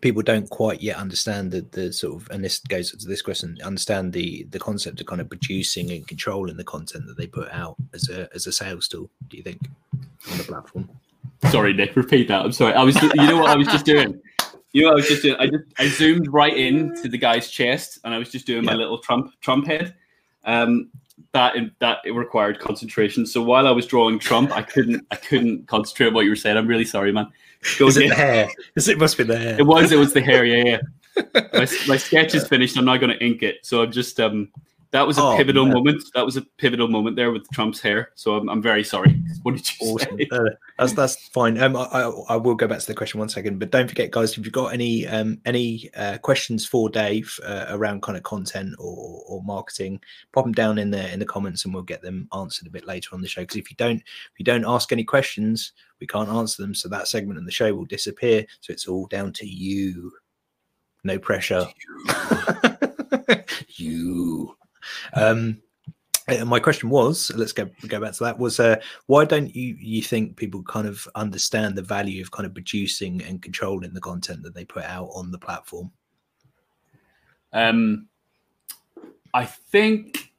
[0.00, 3.58] people don't quite yet understand the, the sort of and this goes to this question
[3.64, 7.50] understand the the concept of kind of producing and controlling the content that they put
[7.52, 9.10] out as a as a sales tool?
[9.28, 9.60] Do you think
[10.30, 10.88] on the platform?
[11.48, 11.96] Sorry, Nick.
[11.96, 12.44] Repeat that.
[12.44, 12.74] I'm sorry.
[12.74, 13.00] I was.
[13.02, 14.20] You know what I was just doing.
[14.72, 15.36] You know what I was just doing.
[15.38, 18.64] I just I zoomed right in to the guy's chest, and I was just doing
[18.64, 19.94] my little Trump Trump head.
[20.44, 20.90] Um,
[21.32, 23.26] that that it required concentration.
[23.26, 26.36] So while I was drawing Trump, I couldn't I couldn't concentrate on what you were
[26.36, 26.56] saying.
[26.56, 27.28] I'm really sorry, man.
[27.78, 28.50] Go Is it the hair?
[28.76, 29.56] Is it must be the hair?
[29.58, 29.92] It was.
[29.92, 30.44] It was the hair.
[30.44, 30.80] Yeah, yeah.
[31.52, 32.78] My, my sketch is finished.
[32.78, 33.58] I'm not going to ink it.
[33.62, 34.18] So I'm just.
[34.20, 34.48] Um,
[34.92, 35.74] that was a Oh, pivotal man.
[35.74, 36.02] moment.
[36.14, 38.10] That was a pivotal moment there with Trump's hair.
[38.16, 39.16] So I'm, I'm very sorry.
[39.42, 40.18] What did you Awesome.
[40.18, 40.28] say?
[40.30, 41.56] Uh, that's that's fine.
[41.62, 44.10] Um, I, I I will go back to the question one second, but don't forget,
[44.10, 48.22] guys, if you've got any um any uh, questions for Dave uh, around kind of
[48.24, 49.98] content or or marketing,
[50.32, 52.86] pop them down in the in the comments, and we'll get them answered a bit
[52.86, 53.40] later on the show.
[53.40, 56.88] Because if you don't if you don't ask any questions, we can't answer them, so
[56.90, 58.44] that segment in the show will disappear.
[58.60, 60.12] So it's all down to you.
[61.02, 61.66] No pressure.
[63.68, 64.54] you.
[65.14, 65.62] Um,
[66.46, 68.38] my question was, let's go go back to that.
[68.38, 72.46] Was uh, why don't you you think people kind of understand the value of kind
[72.46, 75.90] of producing and controlling the content that they put out on the platform?
[77.52, 78.08] Um,
[79.34, 80.30] I think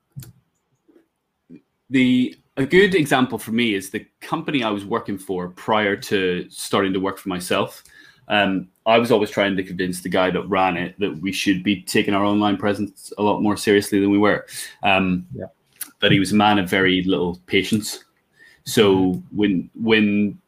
[1.90, 6.50] the a good example for me is the company I was working for prior to
[6.50, 7.84] starting to work for myself.
[8.28, 11.64] Um, I was always trying to convince the guy that ran it that we should
[11.64, 14.46] be taking our online presence a lot more seriously than we were.
[14.84, 15.46] Um, Yeah.
[16.00, 18.04] But he was a man of very little patience.
[18.64, 20.40] So when when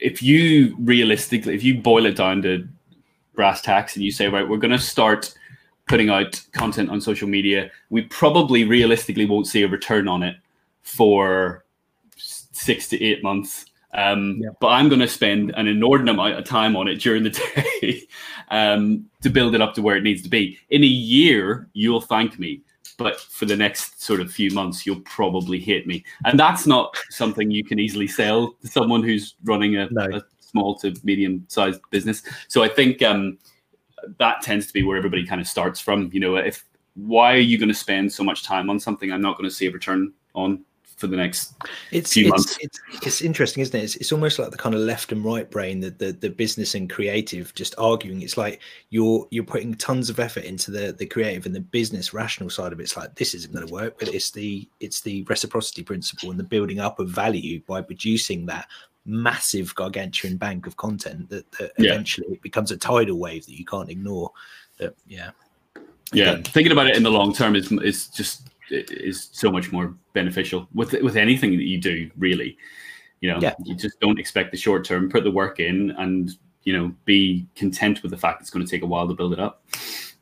[0.00, 2.68] if you realistically, if you boil it down to
[3.34, 5.34] brass tacks and you say, right, we're going to start
[5.88, 10.36] putting out content on social media, we probably realistically won't see a return on it
[10.82, 11.64] for
[12.16, 13.66] six to eight months.
[13.94, 14.50] Um, Yeah.
[14.60, 17.30] But I'm going to spend an inordinate amount of time on it during the
[17.80, 18.02] day
[18.50, 20.58] um, to build it up to where it needs to be.
[20.70, 22.62] In a year, you'll thank me.
[22.98, 26.04] But for the next sort of few months, you'll probably hate me.
[26.24, 30.08] And that's not something you can easily sell to someone who's running a, No.
[30.12, 32.22] a small to medium sized business.
[32.48, 33.38] So I think um,
[34.18, 36.10] that tends to be where everybody kind of starts from.
[36.12, 39.22] You know, if why are you going to spend so much time on something I'm
[39.22, 40.64] not going to see a return on
[40.98, 41.54] for the next?
[41.92, 42.58] It's Few it's, months.
[42.60, 43.84] it's it's interesting, isn't it?
[43.84, 46.74] It's, it's almost like the kind of left and right brain, the, the the business
[46.74, 48.22] and creative just arguing.
[48.22, 52.12] It's like you're you're putting tons of effort into the the creative and the business
[52.12, 52.84] rational side of it.
[52.84, 56.38] It's like this isn't going to work, but it's the it's the reciprocity principle and
[56.38, 58.66] the building up of value by producing that
[59.06, 61.92] massive gargantuan bank of content that, that Yeah.
[61.92, 64.30] eventually it becomes a tidal wave that you can't ignore.
[64.78, 65.30] That yeah.
[66.10, 69.94] Yeah, thinking about it in the long term is is just is so much more
[70.12, 72.10] beneficial with with anything that you do.
[72.18, 72.56] Really,
[73.20, 73.54] you know, Yeah.
[73.64, 75.10] you just don't expect the short term.
[75.10, 76.30] Put the work in, and
[76.64, 79.32] you know, be content with the fact it's going to take a while to build
[79.32, 79.64] it up.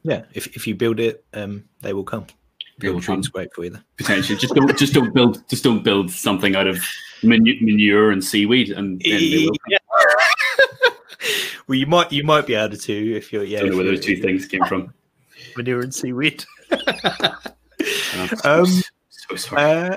[0.03, 0.25] Yeah.
[0.33, 2.27] If if you build it, um, they will come.
[2.79, 3.23] They will come.
[3.23, 3.71] great for you.
[3.71, 3.83] Then.
[3.97, 6.79] Potentially, just don't just don't build just don't build something out of
[7.23, 9.57] manu- manure and seaweed, and then they will.
[9.69, 9.79] Yeah.
[11.67, 13.59] well, you might you might be able to if you're yeah.
[13.59, 14.93] I don't know where those two things came from.
[15.57, 16.45] manure and seaweed.
[18.15, 19.63] I'm Um, so sorry.
[19.63, 19.97] Uh,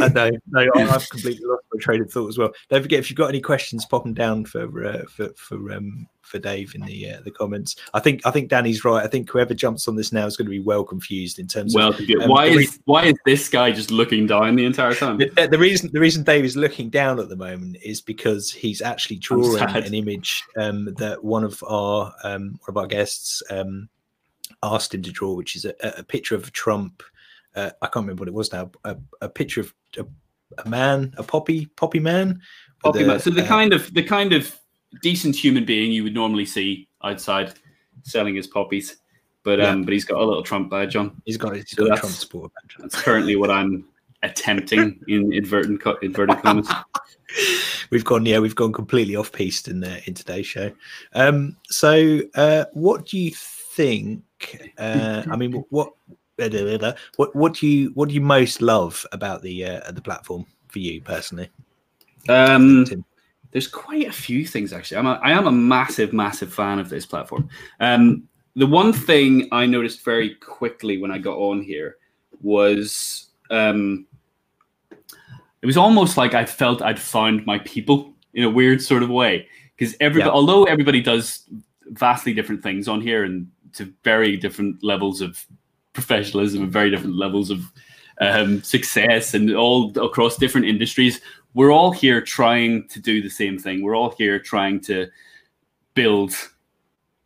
[0.00, 2.52] I know, no, I've completely lost my train of thought as well.
[2.70, 6.08] Don't forget if you've got any questions, pop them down for uh, for for um
[6.22, 7.76] for Dave in the uh, the comments.
[7.92, 9.04] I think I think Danny's right.
[9.04, 11.74] I think whoever jumps on this now is going to be well confused in terms
[11.74, 15.18] well, of um, why is why is this guy just looking down the entire time?
[15.18, 18.80] the, the reason the reason Dave is looking down at the moment is because he's
[18.80, 23.88] actually drawing an image um, that one of our um, one of our guests um,
[24.62, 27.02] asked him to draw, which is a, a picture of Trump.
[27.54, 28.70] Uh, I can't remember what it was now.
[28.84, 30.06] A, a picture of a,
[30.58, 32.40] a, man, a poppy poppy man.
[32.82, 33.20] Poppy man.
[33.20, 34.56] So the uh, kind of the kind of
[35.02, 37.54] decent human being you would normally see outside
[38.02, 38.96] selling his poppies.
[39.42, 39.70] But yeah.
[39.70, 41.20] um, but he's got a little Trump badge on.
[41.24, 42.76] He's got, he's so got a Trump supporter badge.
[42.78, 43.84] That's currently what I'm
[44.22, 46.68] attempting in inverted inverted commas.
[47.90, 50.70] we've gone, yeah, we've gone completely off piste in the in today's show.
[51.14, 54.22] Um, so uh, what do you think?
[54.78, 55.92] Uh, I mean, what
[57.18, 60.78] what what do you what do you most love about the uh, the platform for
[60.78, 61.50] you personally?
[62.28, 62.86] Um,
[63.50, 64.98] there's quite a few things actually.
[64.98, 67.48] I'm a, I am a massive massive fan of this platform.
[67.80, 71.96] Um, the one thing I noticed very quickly when I got on here
[72.42, 74.06] was um,
[74.90, 79.10] it was almost like I felt I'd found my people in a weird sort of
[79.10, 80.34] way because everybody, yeah.
[80.34, 81.48] although everybody does
[81.86, 85.44] vastly different things on here and to very different levels of
[85.92, 87.60] professionalism and very different levels of
[88.20, 91.20] um, success and all across different industries,
[91.54, 93.82] we're all here trying to do the same thing.
[93.82, 95.08] We're all here trying to
[95.94, 96.34] build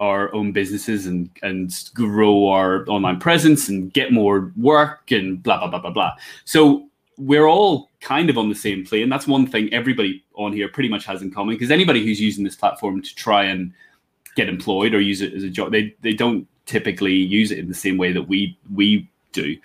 [0.01, 5.59] our own businesses and and grow our online presence and get more work and blah
[5.59, 6.13] blah blah blah blah.
[6.45, 9.09] So we're all kind of on the same plane.
[9.09, 12.45] That's one thing everybody on here pretty much has in common because anybody who's using
[12.45, 13.73] this platform to try and
[14.35, 17.69] get employed or use it as a job, they they don't typically use it in
[17.69, 19.57] the same way that we we do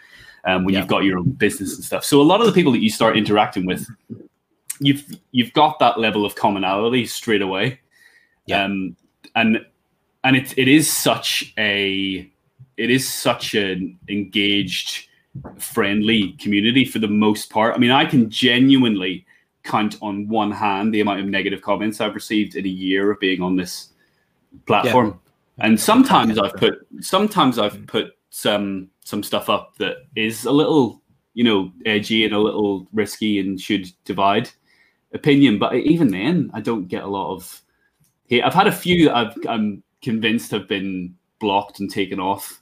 [0.45, 0.79] um, when yeah.
[0.79, 2.03] you've got your own business and stuff.
[2.03, 3.87] So a lot of the people that you start interacting with,
[4.79, 7.79] you've you've got that level of commonality straight away.
[8.45, 8.63] Yeah.
[8.63, 8.95] Um,
[9.35, 9.65] and
[10.23, 12.29] and it it is such a
[12.77, 15.07] it is such an engaged,
[15.57, 17.75] friendly community for the most part.
[17.75, 19.25] I mean, I can genuinely
[19.63, 23.19] count on one hand the amount of negative comments I've received in a year of
[23.19, 23.89] being on this
[24.65, 25.19] platform.
[25.57, 25.65] Yeah.
[25.65, 31.01] And sometimes I've put sometimes I've put some some stuff up that is a little,
[31.33, 34.49] you know, edgy and a little risky and should divide
[35.13, 35.59] opinion.
[35.59, 37.61] But even then, I don't get a lot of.
[38.27, 38.43] Hate.
[38.43, 42.61] I've had a few that I've, I'm convinced have been blocked and taken off.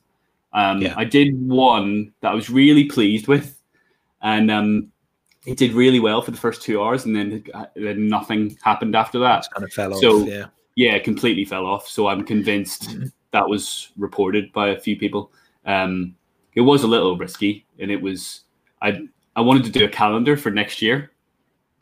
[0.54, 0.94] Um, yeah.
[0.98, 3.62] I did one that I was really pleased with,
[4.22, 4.92] and um,
[5.46, 7.44] it did really well for the first two hours, and then
[7.76, 9.40] then nothing happened after that.
[9.40, 10.28] It's kind of fell so, off.
[10.28, 10.46] Yeah,
[10.78, 11.88] yeah, it completely fell off.
[11.88, 13.06] So I'm convinced mm-hmm.
[13.32, 15.32] that was reported by a few people.
[15.66, 16.16] Um,
[16.54, 18.42] it was a little risky, and it was
[18.82, 19.02] I
[19.36, 21.12] I wanted to do a calendar for next year.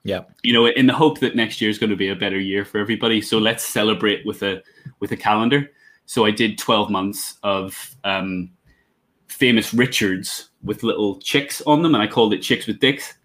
[0.04, 2.40] Yeah, you know, in the hope that next year is going to be a better
[2.40, 3.22] year for everybody.
[3.22, 4.64] So let's celebrate with a
[5.02, 5.70] with a calendar.
[6.06, 8.52] So I did 12 months of um,
[9.28, 13.16] famous Richards with little chicks on them, and I called it Chicks with Dicks.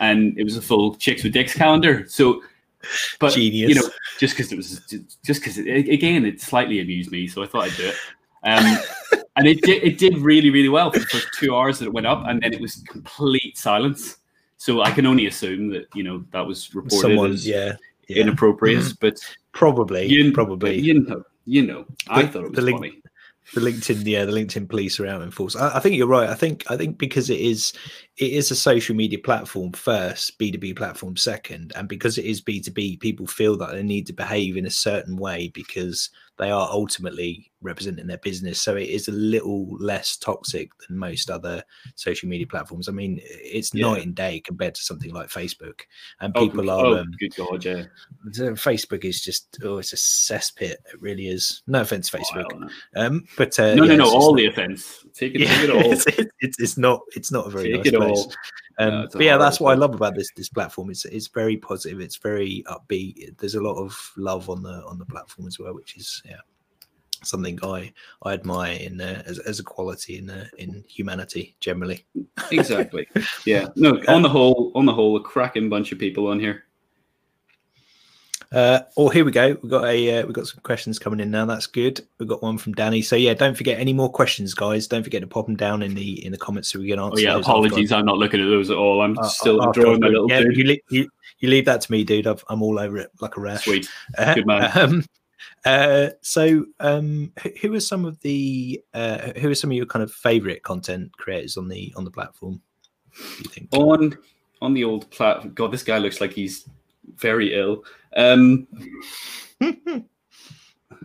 [0.00, 2.06] And it was a full Chicks with Dicks calendar.
[2.08, 2.42] So,
[3.20, 3.68] but Genius.
[3.68, 4.80] you know, just because it was
[5.24, 7.96] just because again, it slightly amused me, so I thought I'd do it.
[8.44, 8.78] Um,
[9.36, 11.92] and it did it did really really well for the first two hours that it
[11.92, 14.18] went up, and then it was complete silence.
[14.58, 17.76] So I can only assume that you know that was reported Someone, as yeah,
[18.08, 18.22] yeah.
[18.22, 18.94] inappropriate, mm-hmm.
[19.00, 19.20] but
[19.56, 20.78] Probably, you, probably.
[20.78, 21.86] You know, you know.
[22.08, 23.00] I thought it was the funny.
[23.54, 25.54] The LinkedIn, yeah, the LinkedIn police are out in force.
[25.54, 26.28] I, I, think you're right.
[26.28, 27.72] I think I think because it is
[28.16, 32.24] it is a social media platform first, B two B platform second, and because it
[32.24, 35.52] is B two B, people feel that they need to behave in a certain way
[35.54, 38.60] because they are ultimately representing their business.
[38.60, 41.62] So it is a little less toxic than most other
[41.94, 42.88] social media platforms.
[42.88, 43.86] I mean, it's yeah.
[43.86, 45.80] night and day compared to something like Facebook.
[46.20, 46.86] And oh, people oh, are.
[46.86, 47.84] Oh, um, good God, yeah.
[48.26, 50.72] Facebook is just, oh, it's a cesspit.
[50.72, 51.62] It really is.
[51.66, 52.70] No offense, Facebook.
[52.94, 55.04] Um, but uh, no, yeah, no, no, all the offense.
[55.14, 55.92] Take it, yeah, take it all.
[55.92, 56.06] It's,
[56.40, 58.18] it's, it's, not, it's not a very take nice place.
[58.18, 58.32] All.
[58.78, 60.90] Um, no, but yeah, that's what I love about this this platform.
[60.90, 61.98] It's it's very positive.
[62.00, 63.38] It's very upbeat.
[63.38, 66.40] There's a lot of love on the on the platform as well, which is yeah
[67.22, 72.04] something I I admire in uh, as, as a quality in uh, in humanity generally.
[72.50, 73.06] exactly.
[73.44, 73.68] Yeah.
[73.76, 74.00] No.
[74.08, 76.64] On the whole, on the whole, a cracking bunch of people on here.
[78.52, 79.56] Uh, oh, here we go.
[79.60, 81.46] We've got a uh, we've got some questions coming in now.
[81.46, 82.00] That's good.
[82.18, 83.02] We've got one from Danny.
[83.02, 84.86] So yeah, don't forget any more questions, guys.
[84.86, 87.16] Don't forget to pop them down in the in the comments so we can answer.
[87.16, 87.92] Oh, yeah, apologies.
[87.92, 89.02] I'm not looking at those at all.
[89.02, 90.30] I'm uh, still uh, drawing my little.
[90.30, 90.56] Yeah, dude.
[90.56, 92.26] You, you, you leave that to me, dude.
[92.26, 93.64] i am all over it like a rash.
[93.64, 94.70] Sweet, uh, good man.
[94.74, 95.04] Um,
[95.64, 100.02] uh, so, um, who are some of the uh, who are some of your kind
[100.02, 102.60] of favorite content creators on the on the platform?
[103.38, 104.16] you think on
[104.62, 105.54] on the old platform?
[105.54, 106.68] God, this guy looks like he's
[107.16, 107.84] very ill.
[108.16, 108.66] Um,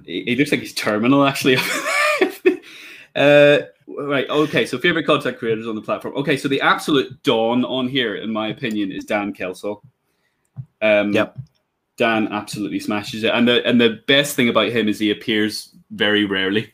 [0.05, 1.57] he, looks like he's terminal, actually.
[3.15, 4.29] uh, right.
[4.29, 4.65] Okay.
[4.65, 6.15] So, favorite content creators on the platform.
[6.17, 6.37] Okay.
[6.37, 9.81] So, the absolute dawn on here, in my opinion, is Dan Kelsall.
[10.81, 11.37] Um, yep.
[12.01, 15.69] Dan absolutely smashes it, and the and the best thing about him is he appears
[15.91, 16.73] very rarely.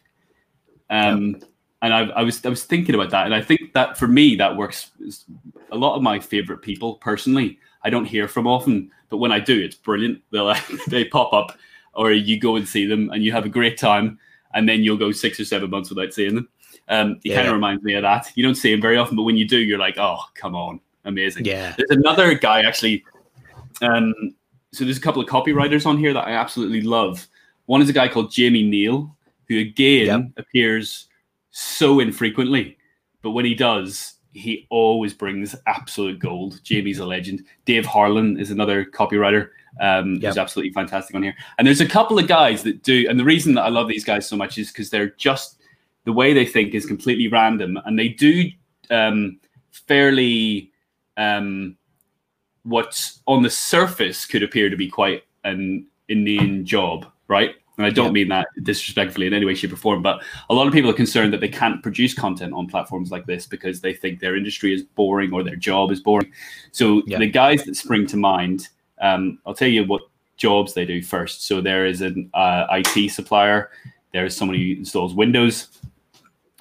[0.89, 1.41] Um,
[1.81, 4.35] And I, I was I was thinking about that, and I think that for me
[4.37, 4.91] that works.
[5.71, 9.39] A lot of my favorite people personally, I don't hear from often, but when I
[9.41, 10.21] do, it's brilliant.
[10.31, 10.55] They'll
[10.87, 11.57] they pop up,
[11.93, 14.17] or you go and see them, and you have a great time,
[14.53, 16.47] and then you'll go six or seven months without seeing them.
[16.87, 17.35] Um, it Yeah.
[17.35, 18.31] kind of reminds me of that.
[18.35, 20.79] You don't see him very often, but when you do, you're like, oh, come on,
[21.03, 21.43] amazing.
[21.45, 21.75] Yeah.
[21.77, 23.03] There's another guy actually.
[23.81, 24.13] Um,
[24.73, 27.27] so there's a couple of copywriters on here that I absolutely love.
[27.65, 29.15] One is a guy called Jamie Neal,
[29.47, 30.21] who again Yep.
[30.37, 31.07] appears
[31.51, 32.77] so infrequently,
[33.21, 36.59] but when he does, he always brings absolute gold.
[36.63, 37.43] Jamie's a legend.
[37.65, 39.49] Dave Harlan is another copywriter
[39.81, 40.21] um, Yep.
[40.23, 41.35] who's absolutely fantastic on here.
[41.57, 44.03] And there's a couple of guys that do, and the reason that I love these
[44.03, 45.61] guys so much is because they're just
[46.03, 48.49] the way they think is completely random, and they do
[48.91, 49.39] um,
[49.71, 50.71] fairly
[51.17, 51.76] um,
[52.67, 57.55] what on the surface could appear to be quite an inane job, right?
[57.77, 58.11] And I don't Yeah.
[58.11, 60.95] mean that disrespectfully in any way, shape, or form, but a lot of people are
[60.95, 64.73] concerned that they can't produce content on platforms like this because they think their industry
[64.73, 66.31] is boring or their job is boring.
[66.71, 67.19] So Yeah.
[67.19, 70.01] the guys that spring to mind, um, I'll tell you what
[70.37, 71.45] jobs they do first.
[71.45, 73.69] So there is an uh, IT supplier,
[74.11, 75.79] there is someone who installs Windows,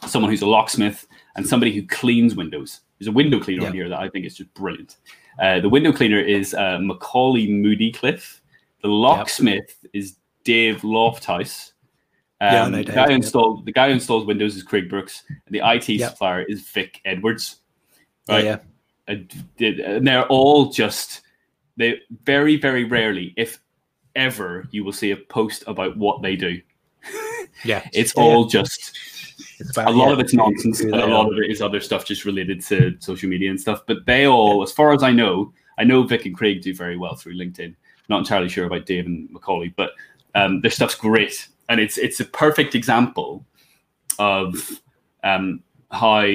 [0.07, 2.81] someone who's a locksmith, and somebody who cleans windows.
[2.99, 4.97] There's a window cleaner on here that I think is just brilliant.
[5.39, 8.41] Uh, the window cleaner is uh, Macaulay Moody Cliff.
[8.83, 11.73] The locksmith is Dave Lofthouse.
[12.41, 13.17] Um, Yeah, I know the guy who yeah.
[13.17, 16.11] installed the guy who installs Windows is Craig Brooks, and the IT Yep.
[16.11, 17.57] supplier is Vic Edwards.
[18.29, 18.45] Yeah, Right.
[18.45, 18.59] yeah.
[19.09, 21.23] And and they're all just
[21.77, 23.59] they very very rarely, if
[24.15, 26.61] ever, you will see a post about what they do.
[27.65, 27.89] Yeah.
[27.95, 28.61] It's Yeah, all yeah.
[28.63, 28.99] just
[29.59, 31.33] It's about- a lot yeah, of it's nonsense, but a lot are.
[31.33, 33.83] of it is other stuff just related to social media and stuff.
[33.87, 36.97] But they all, as far as I know, I know Vic and Craig do very
[36.97, 37.75] well through LinkedIn.
[38.09, 39.91] Not entirely sure about Dave and Macaulay, but
[40.35, 43.45] um, their stuff's great, and it's it's a perfect example
[44.19, 44.81] of
[45.25, 46.27] um, how,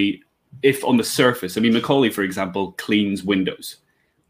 [0.64, 3.78] if on the surface, I mean, Macaulay, for example, cleans windows.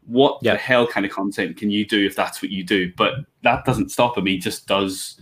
[0.06, 0.52] What Yeah.
[0.52, 2.92] the hell kind of content can you do if that's what you do?
[2.96, 4.26] But that doesn't stop him.
[4.26, 5.20] He just does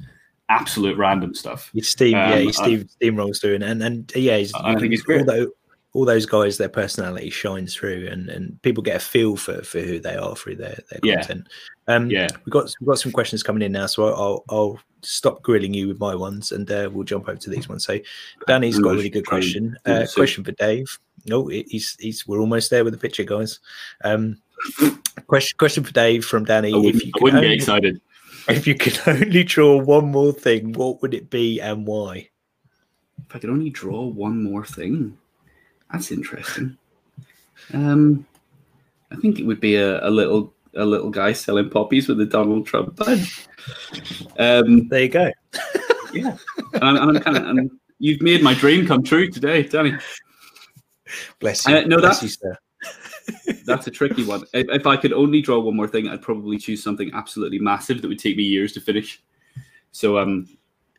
[0.51, 1.71] absolute random stuff.
[1.73, 4.91] He's steam, yeah, Um, he's steam, steamrolls through, and and, and yeah, he's, I think
[4.93, 5.21] he's great.
[5.21, 5.49] Although
[5.93, 9.81] all those guys, their personality shines through, and and people get a feel for for
[9.81, 11.15] who they are through their their Yeah.
[11.21, 11.49] content.
[11.89, 12.29] Um, Yeah.
[12.45, 15.89] we've got we've got some questions coming in now, so I'll I'll, stop grilling you
[15.89, 17.87] with my ones, and uh, we'll jump over to these ones.
[17.87, 17.99] So
[18.47, 19.79] Danny's got a really good question.
[19.87, 20.99] Uh, question for Dave.
[21.27, 23.61] No, he's he's we're almost there with the picture, guys.
[24.05, 24.37] Um,
[25.27, 26.73] question question for Dave from Danny.
[26.73, 28.01] I wouldn't, if you I wouldn't only, get excited.
[28.51, 32.29] If you could only draw one more thing, what would it be and why?
[33.29, 35.17] If I could only draw one more thing,
[35.93, 36.77] that's interesting.
[37.73, 38.27] Um,
[39.13, 42.27] I think it would be a, a little a little guy selling poppies with a
[42.27, 43.47] Donald Trump badge.
[44.39, 45.31] Um, There you go.
[46.13, 46.37] yeah,
[46.75, 47.71] and I'm, I'm kind of.
[47.99, 49.95] You've made my dream come true today, Danny.
[51.41, 51.77] Bless you.
[51.77, 52.57] Uh, no, Bless that's- you, sir.
[53.67, 54.45] That's a tricky one.
[54.53, 58.03] If, if I could only draw one more thing, I'd probably choose something absolutely massive
[58.03, 59.23] that would take me years to finish.
[59.93, 60.49] So um,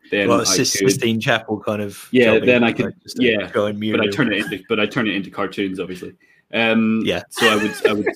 [0.10, 2.08] then Well, I Sis- could, Sistine Chapel kind of.
[2.12, 5.15] Yeah, then I could- yeah, giant but I turn it into but I turn it
[5.15, 6.13] into cartoons, obviously.
[6.54, 7.24] Um, Yeah.
[7.30, 8.08] So I would I would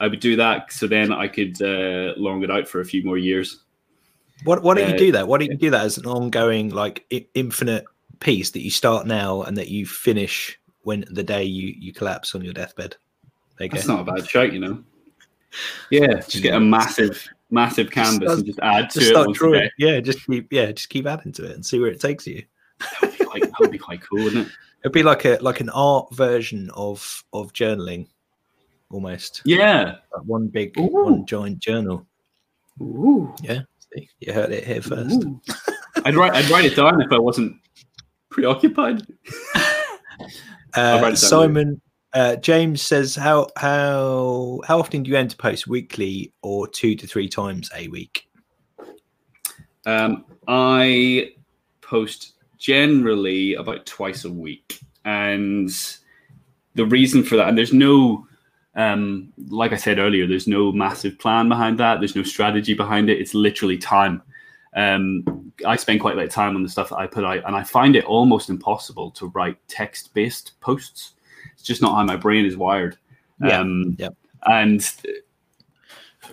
[0.00, 0.72] I would do that.
[0.72, 3.60] So then I could uh, long it out for a few more years.
[4.44, 5.28] What Why don't you uh, do that?
[5.28, 7.84] Why don't you do that as an ongoing, like i- infinite
[8.20, 12.34] piece that you start now and that you finish when the day you you collapse
[12.34, 12.96] on your deathbed?
[13.58, 13.76] There go.
[13.76, 14.82] That's not a bad shout, you know.
[15.90, 19.38] Yeah, just get a massive massive canvas start- and just add to just it once
[19.38, 19.70] drawing.
[19.78, 22.42] Yeah, just keep yeah, just keep adding to it and see where it takes you.
[22.80, 24.52] That would be quite, that would be quite cool, wouldn't it?
[24.80, 28.08] It'd be like a like an art version of of journaling,
[28.90, 29.96] almost Yeah.
[30.14, 30.88] like one big Ooh.
[30.88, 32.04] one giant journal.
[32.82, 33.32] Ooh.
[33.42, 33.60] Yeah,
[33.94, 35.24] see, you heard it here first.
[36.04, 37.56] I'd write I'd write it down if I wasn't
[38.30, 39.06] preoccupied.
[40.76, 41.80] Uh, Simon
[42.14, 46.94] uh, James says, "How how how often do you aim to post weekly or two
[46.94, 48.28] to three times a week?"
[49.84, 51.32] Um, I
[51.80, 55.70] post generally about twice a week, and
[56.74, 58.26] the reason for that, and there's no,
[58.76, 62.00] um, like I said earlier, there's no massive plan behind that.
[62.00, 63.20] There's no strategy behind it.
[63.20, 64.22] It's literally time.
[64.76, 67.42] Um, I spend quite a bit of time on the stuff that I put out,
[67.44, 71.13] and I find it almost impossible to write text-based posts.
[71.64, 72.98] It's just not how my brain is wired.
[73.40, 73.96] Yeah, Um.
[74.46, 74.86] And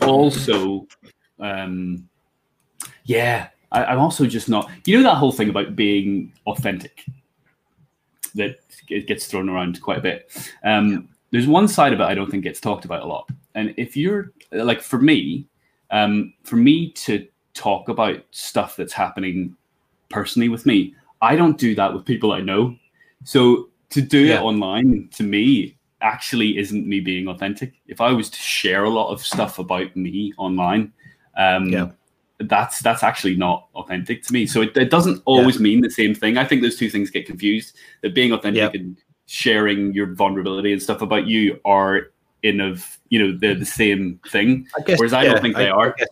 [0.01, 0.89] also,
[1.39, 2.09] um,
[3.05, 4.69] yeah, I, I'm also just not.
[4.85, 7.05] You know that whole thing about being authentic
[8.35, 8.57] that
[8.89, 10.37] it gets thrown around quite a bit.
[10.65, 13.73] Um, there's one side of it I don't think gets talked about a lot, and
[13.77, 15.47] if you're like for me,
[15.91, 19.55] um, for me to talk about stuff that's happening
[20.09, 22.75] personally with me, I don't do that with people I know.
[23.23, 24.39] So to do Yeah.
[24.39, 27.73] it online to me actually isn't me being authentic.
[27.87, 30.91] If I was to share a lot of stuff about me online,
[31.37, 31.91] um, Yeah.
[32.39, 34.47] that's that's actually not authentic to me.
[34.47, 36.37] So it, it doesn't always mean the same thing.
[36.37, 37.77] I think those two things get confused.
[38.01, 38.79] That being authentic Yeah.
[38.79, 42.11] and sharing your vulnerability and stuff about you are
[42.43, 44.67] in of you know they're the same thing.
[44.77, 45.93] I guess, Whereas I don't think they are.
[45.93, 46.07] I guess,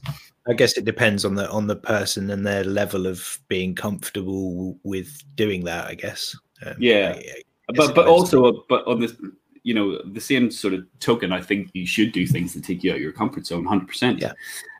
[0.47, 4.77] I guess it depends on the on the person and their level of being comfortable
[4.83, 5.87] with doing that.
[5.87, 6.35] I guess.
[6.63, 7.15] Um, Yeah.
[7.17, 7.41] I- I
[7.75, 9.15] but but also but on this
[9.63, 12.83] you know the same sort of token i think you should do things that take
[12.83, 14.33] you out of your comfort zone 100% Yeah.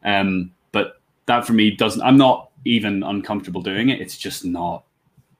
[0.05, 4.83] um but that for me doesn't i'm not even uncomfortable doing it it's just not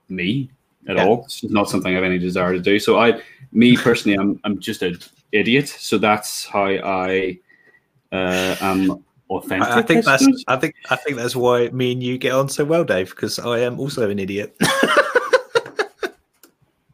[0.08, 0.50] me
[0.88, 1.06] at Yeah.
[1.06, 3.20] all it's just not something i have any desire to do so i
[3.52, 4.98] me personally i'm, I'm just an
[5.32, 7.38] idiot so that's how i
[8.12, 10.26] uh am authentic I, I think that's.
[10.48, 13.38] I think I think that's why me and you get on so well, Dave, because
[13.38, 14.56] I am also an idiot.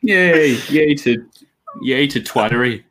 [0.06, 1.28] yay yay to
[1.82, 2.84] yay to twattery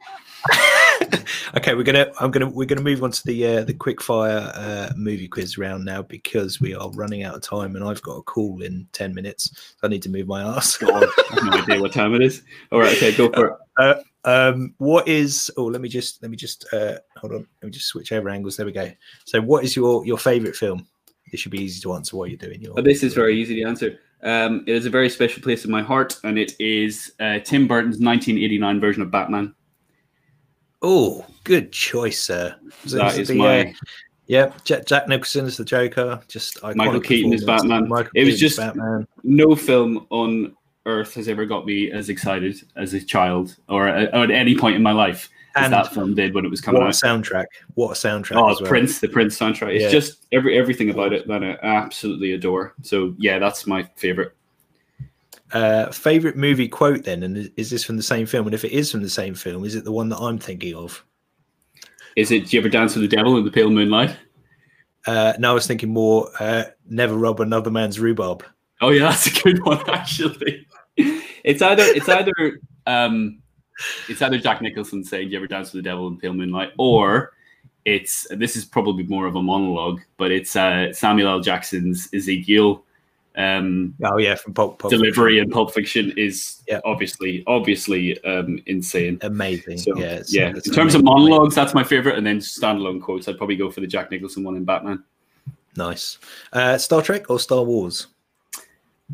[1.57, 4.51] okay, we're gonna I'm gonna we're gonna move on to the uh, the quick fire
[4.53, 8.17] uh, movie quiz round now because we are running out of time and I've got
[8.17, 9.75] a call in ten minutes.
[9.79, 10.77] So I need to move my ass.
[10.77, 14.03] God, I have no idea what time it is all right okay go for it
[14.25, 15.51] um, what is?
[15.55, 17.47] Oh, let me just let me just uh, hold on.
[17.61, 18.57] Let me just switch over angles.
[18.57, 18.91] There we go.
[19.25, 20.87] So, what is your your favorite film?
[21.31, 22.73] This should be easy to answer while you're doing your.
[22.77, 23.99] Oh, this is very easy to answer.
[24.25, 27.67] Um, it is a very special place in my heart, and it is uh, Tim
[27.67, 29.53] Burton's 1989 version of Batman.
[30.81, 32.55] Oh, good choice, sir.
[32.85, 33.67] So That is the, my.
[33.67, 33.73] uh,
[34.27, 36.19] yeah, Jack, Jack Nicholson is the Joker.
[36.27, 37.43] Just Michael Keaton is.
[37.45, 37.87] Batman.
[37.87, 39.07] Michael It was just- Batman.
[39.23, 40.55] No film on
[40.87, 44.55] earth has ever got me as excited as a child, or, uh, or at any
[44.57, 46.93] point in my life, And that film did when it was coming what a out.
[47.23, 47.45] soundtrack!
[47.75, 48.35] What a soundtrack!
[48.35, 48.57] Oh, well.
[48.61, 49.73] Prince, the Prince soundtrack.
[49.75, 49.89] It's Yeah.
[49.89, 52.75] just every everything about it that I absolutely adore.
[52.81, 54.33] So yeah, that's my favorite.
[55.53, 58.47] Uh, favorite movie quote then, and is- is this from the same film?
[58.47, 60.75] And if it is from the same film, is it the one that I'm thinking
[60.75, 61.03] of?
[62.15, 62.47] Is it?
[62.47, 64.15] Do you ever dance with the devil in the pale moonlight?
[65.07, 66.29] Uh, no, I was thinking more.
[66.39, 68.43] Uh, never rob another man's rhubarb.
[68.81, 70.65] Oh yeah, that's a good one actually.
[70.97, 73.39] It's either it's either um
[74.09, 76.71] it's either Jack Nicholson saying "Do you ever dance with the devil in pale moonlight?"
[76.77, 77.33] or
[77.85, 81.39] it's this is probably more of a monologue, but it's uh, Samuel L.
[81.39, 82.83] Jackson's Ezekiel
[83.37, 86.79] um, Oh yeah, from Pulp, Pulp delivery in Pulp Fiction is Yeah.
[86.85, 89.19] obviously obviously um, insane.
[89.21, 89.77] Amazing.
[89.77, 90.53] So, yeah, it's- yeah.
[90.55, 93.69] it's In terms of monologues, that's my favorite, and then standalone quotes, I'd probably go
[93.69, 95.03] for the Jack Nicholson one in Batman.
[95.75, 96.17] Nice.
[96.53, 98.07] Uh, Star Trek or Star Wars?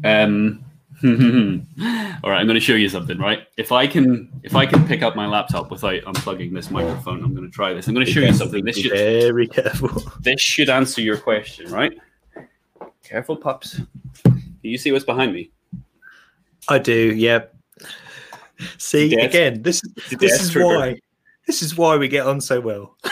[0.03, 0.63] Um,
[2.23, 3.17] all right, I'm going to show you something.
[3.17, 7.23] Right, if I can, if I can pick up my laptop without unplugging this microphone,
[7.23, 7.87] I'm going to try this.
[7.87, 8.63] I'm going to show you something.
[8.63, 9.89] This Be should very careful.
[10.21, 11.93] this should answer your question, right?
[13.03, 13.81] Careful, pups.
[14.23, 15.51] Do you see what's behind me?
[16.69, 17.13] I do.
[17.15, 17.45] Yeah.
[18.77, 19.61] See Death- again.
[19.63, 20.77] This this Death is Trooper.
[20.77, 20.99] why.
[21.47, 22.95] This is why we get on so well.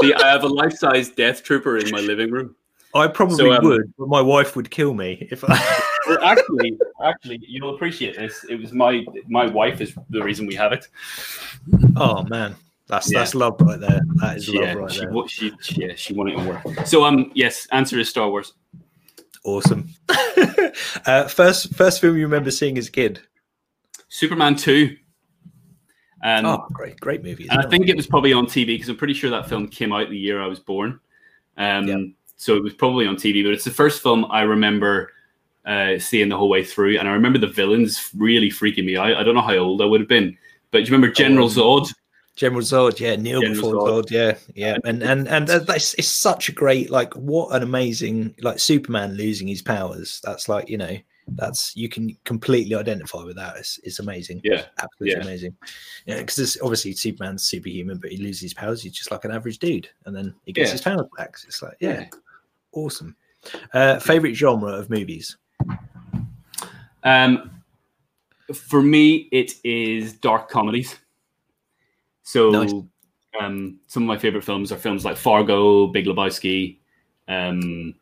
[0.00, 2.54] See, I have a life-size Death Trooper in my living room.
[2.94, 5.56] I probably So, um, would, but my wife would kill me if I.
[6.08, 8.44] Well, actually, actually, you'll appreciate this.
[8.48, 10.88] It was my my wife is the reason we have it.
[11.96, 12.56] oh man,
[12.88, 13.18] that's Yeah.
[13.20, 14.00] that's love right there.
[14.16, 15.28] That is yeah, love right she, there.
[15.28, 16.86] she, she, yeah, she wanted to work.
[16.86, 18.54] So, um, yes, answer is Star Wars.
[19.44, 19.90] Awesome.
[21.06, 23.20] uh, first first film you remember seeing as a kid?
[24.08, 24.96] Superman two.
[26.24, 27.46] Um, oh, great, great movie.
[27.50, 29.92] and I think it was probably on TV because I'm pretty sure that film came
[29.92, 30.98] out the year I was born.
[31.56, 31.96] Um, Yeah.
[32.40, 35.12] So it was probably on TV, but it's the first film I remember
[35.66, 36.98] uh, seeing the whole way through.
[36.98, 39.14] And I remember the villains really freaking me out.
[39.14, 40.38] I don't know how old I would have been,
[40.70, 41.92] but do you remember General um, Zod?
[42.36, 44.04] General Zod, yeah, Kneel General before Zod.
[44.04, 48.34] Zod, yeah, yeah, and and and that's it's such a great like what an amazing
[48.40, 50.22] like Superman losing his powers.
[50.24, 50.96] That's like you know
[51.32, 53.58] that's you can completely identify with that.
[53.58, 54.64] It's, it's amazing, Yeah.
[54.78, 55.26] absolutely Yeah.
[55.26, 55.56] amazing.
[56.06, 58.82] Yeah, because obviously Superman's superhuman, but he loses his powers.
[58.82, 60.72] He's just like an average dude, and then he gets Yeah.
[60.72, 61.36] his powers back.
[61.46, 62.06] It's like yeah,
[62.72, 63.16] awesome.
[63.72, 65.36] Uh, favorite genre of movies?
[67.02, 67.50] Um,
[68.52, 70.98] for me, it is dark comedies.
[72.22, 72.72] So, Nice.
[73.40, 76.78] um, some of my favorite films are films like Fargo, Big Lebowski.
[77.28, 77.94] Um,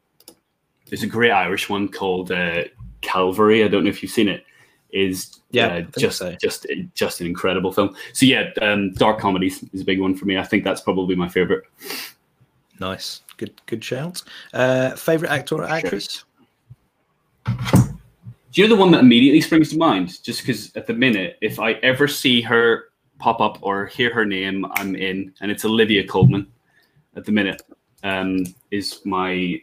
[0.86, 2.64] there's a great Irish one called uh,
[3.00, 3.62] Calvary.
[3.62, 4.44] I don't know if you've seen it.
[4.90, 6.34] Is Yeah, uh, just so.
[6.40, 7.94] just just an incredible film.
[8.14, 10.38] So yeah, um, dark comedies is a big one for me.
[10.38, 11.64] I think that's probably my favorite.
[12.80, 14.22] Nice, good good shout.
[14.52, 16.24] Uh, favorite actor or actress?
[17.46, 20.22] Do you know the one that immediately springs to mind?
[20.22, 24.24] Just because at the minute, if I ever see her pop up or hear her
[24.24, 26.46] name, I'm in, and it's Olivia Colman.
[27.16, 27.62] At the minute,
[28.04, 29.60] um, is my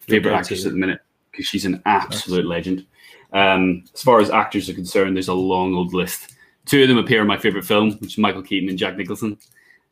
[0.00, 1.00] favorite actress at the minute
[1.30, 2.86] because she's an absolute legend.
[3.32, 6.34] Um, as far as actors are concerned, there's a long old list.
[6.66, 9.38] Two of them appear in my favorite film, which is Michael Keaton and Jack Nicholson.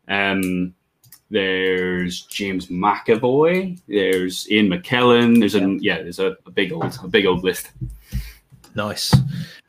[0.08, 0.74] Um,
[1.30, 3.78] there's James McAvoy.
[3.86, 5.38] There's Ian McKellen.
[5.38, 6.02] There's a yeah.
[6.02, 7.70] There's a, a big old a big old list.
[8.74, 9.14] Nice.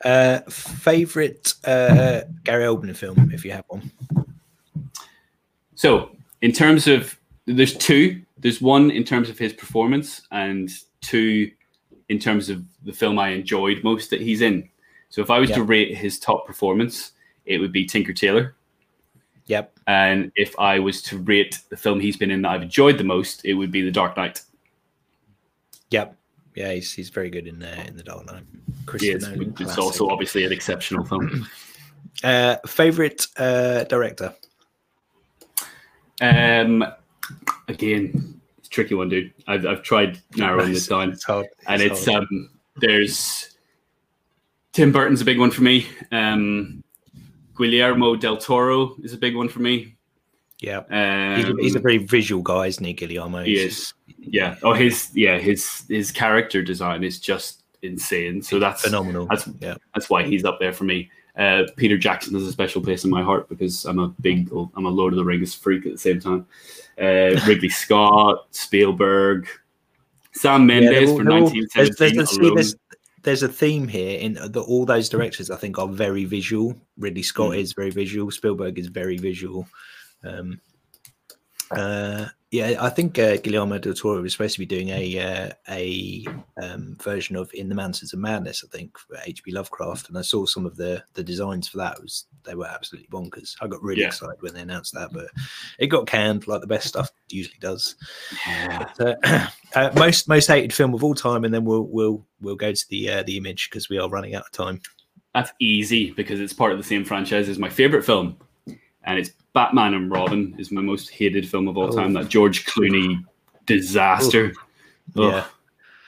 [0.06, 3.92] Uh, favorite uh, Gary Oldman film, if you have one.
[5.76, 8.22] So, in terms of, there's two.
[8.38, 10.70] There's one in terms of his performance, and
[11.02, 11.52] two
[12.10, 14.70] in terms of the film I enjoyed most that he's in.
[15.10, 15.58] So, if I was Yeah.
[15.58, 17.14] to rate his top performance,
[17.46, 18.56] it would be Tinker Tailor.
[19.50, 19.80] Yep.
[19.88, 23.04] And if I was to rate the film he's been in that I've enjoyed the
[23.04, 24.44] most, it would be The Dark Knight.
[25.90, 26.16] Yep.
[26.56, 28.44] Yeah, he's, he's very good in uh, in the Dark Knight.
[28.54, 29.80] He Christopher is, Nolan, which classic.
[29.80, 31.48] also obviously an exceptional film.
[32.24, 34.36] uh, favorite uh, director.
[36.22, 36.86] Um,
[37.68, 39.34] again, it's a tricky one, dude.
[39.48, 41.12] I've, I've tried narrowing this down.
[41.12, 41.48] It's hard.
[41.68, 42.24] and it's hard.
[42.24, 43.58] um there's
[44.74, 45.88] Tim Burton's a big one for me.
[46.12, 46.84] Um,
[47.60, 49.96] Guillermo del Toro is a big one for me.
[50.60, 50.80] yeah.
[50.90, 53.44] Um, He's a, a very visual guy, isn't he, Guillermo?
[53.44, 53.94] he is.
[54.20, 54.56] Yeah.
[54.64, 58.42] Oh, his yeah his his character design is just insane.
[58.42, 59.26] So that's phenomenal.
[59.28, 59.76] that's- yeah.
[59.94, 61.10] that's why he's up there for me.
[61.38, 64.86] Uh, Peter Jackson has a special place in my heart because I'm a big I'm
[64.86, 66.46] a Lord of the Rings freak at the same time.
[67.00, 69.48] Uh, Ridley Scott, Spielberg,
[70.34, 72.76] Sam Mendes they're all- for they're all- there's, 1917 there's, there's,
[73.24, 75.50] there's a theme here in the, all those directors.
[75.52, 76.76] I think are very visual.
[76.98, 77.60] Ridley Scott Mm.
[77.60, 78.32] is very visual.
[78.32, 79.68] Spielberg is very visual.
[80.24, 80.60] Um,
[81.72, 85.50] uh, yeah, I think uh, Guillermo del Toro was supposed to be doing a uh,
[85.70, 86.26] a
[86.62, 88.64] um, version of In the Mountains of Madness.
[88.64, 89.52] I think for H.P.
[89.52, 91.98] Lovecraft, and I saw some of the the designs for that.
[91.98, 93.56] It was they were absolutely bonkers.
[93.62, 94.08] I got really Yeah.
[94.08, 95.28] excited when they announced that, but
[95.78, 97.96] it got canned like the best stuff usually does.
[98.48, 98.86] Yeah.
[98.98, 102.56] But, uh, uh, most most hated film of all time, and then we'll we'll we'll
[102.56, 104.82] go to the uh, the image because we are running out of time.
[105.36, 108.38] That's easy because it's part of the same franchise as my favorite film,
[109.04, 111.96] and it's Batman and Robin is my most hated film of all Oh.
[111.96, 112.14] time.
[112.14, 113.24] That George Clooney
[113.66, 114.54] disaster.
[115.18, 115.46] Ugh, Yeah,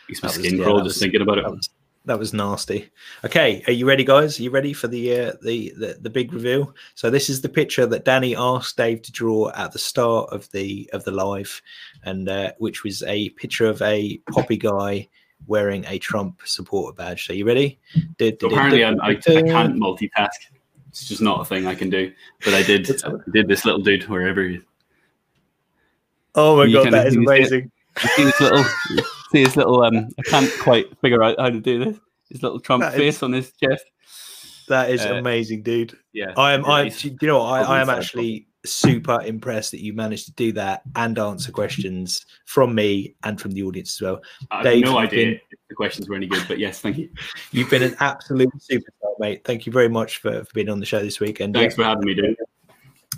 [0.10, 1.44] makes my That was- skin yeah, crawl that just was- thinking about it.
[1.46, 1.70] that was
[2.06, 2.90] that was nasty.
[3.24, 4.40] Okay, are you ready, guys?
[4.40, 6.76] Are you ready for the uh, the, the the big reveal?
[6.96, 10.50] So this is the picture that Danny asked Dave to draw at the start of
[10.52, 11.62] the of the live,
[12.04, 15.08] and uh, which was a picture of a poppy guy
[15.46, 17.28] wearing a Trump supporter badge.
[17.28, 17.80] So you ready?
[18.20, 20.30] So apparently, I'm, I, I can't multitask.
[20.92, 22.12] It's just not a thing I can do.
[22.44, 22.90] But I did.
[23.06, 24.56] I did this little dude wherever he.
[24.56, 24.62] is.
[26.36, 27.72] Oh my You god, that is you see amazing.
[28.16, 28.64] See his little.
[29.32, 29.84] see his little.
[29.84, 31.98] Um, I can't quite figure out how to do this.
[32.30, 33.84] His little Trump That is- face on his chest.
[34.70, 35.98] That is Uh, amazing, dude.
[36.14, 36.64] Yeah, I am.
[36.66, 36.88] I.
[36.90, 37.48] Do you know what?
[37.52, 42.26] I, I am actually super impressed that you managed to do that and answer questions
[42.46, 44.22] from me and from the audience as well.
[44.52, 46.80] I have Dave, no you've idea been- if the questions were any good, but yes,
[46.80, 47.10] thank you.
[47.52, 49.44] You've been an absolute superstar, mate.
[49.46, 51.40] Thank you very much for, for being on the show this week.
[51.40, 52.36] And Thanks yeah, for having me, dude.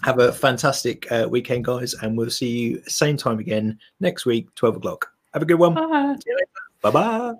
[0.03, 1.93] have a fantastic uh, weekend, guys.
[1.95, 5.11] And we'll see you same time again next week, twelve o'clock.
[5.33, 5.73] Have a good one.
[5.73, 6.15] Bye.
[6.81, 7.33] Bye bye.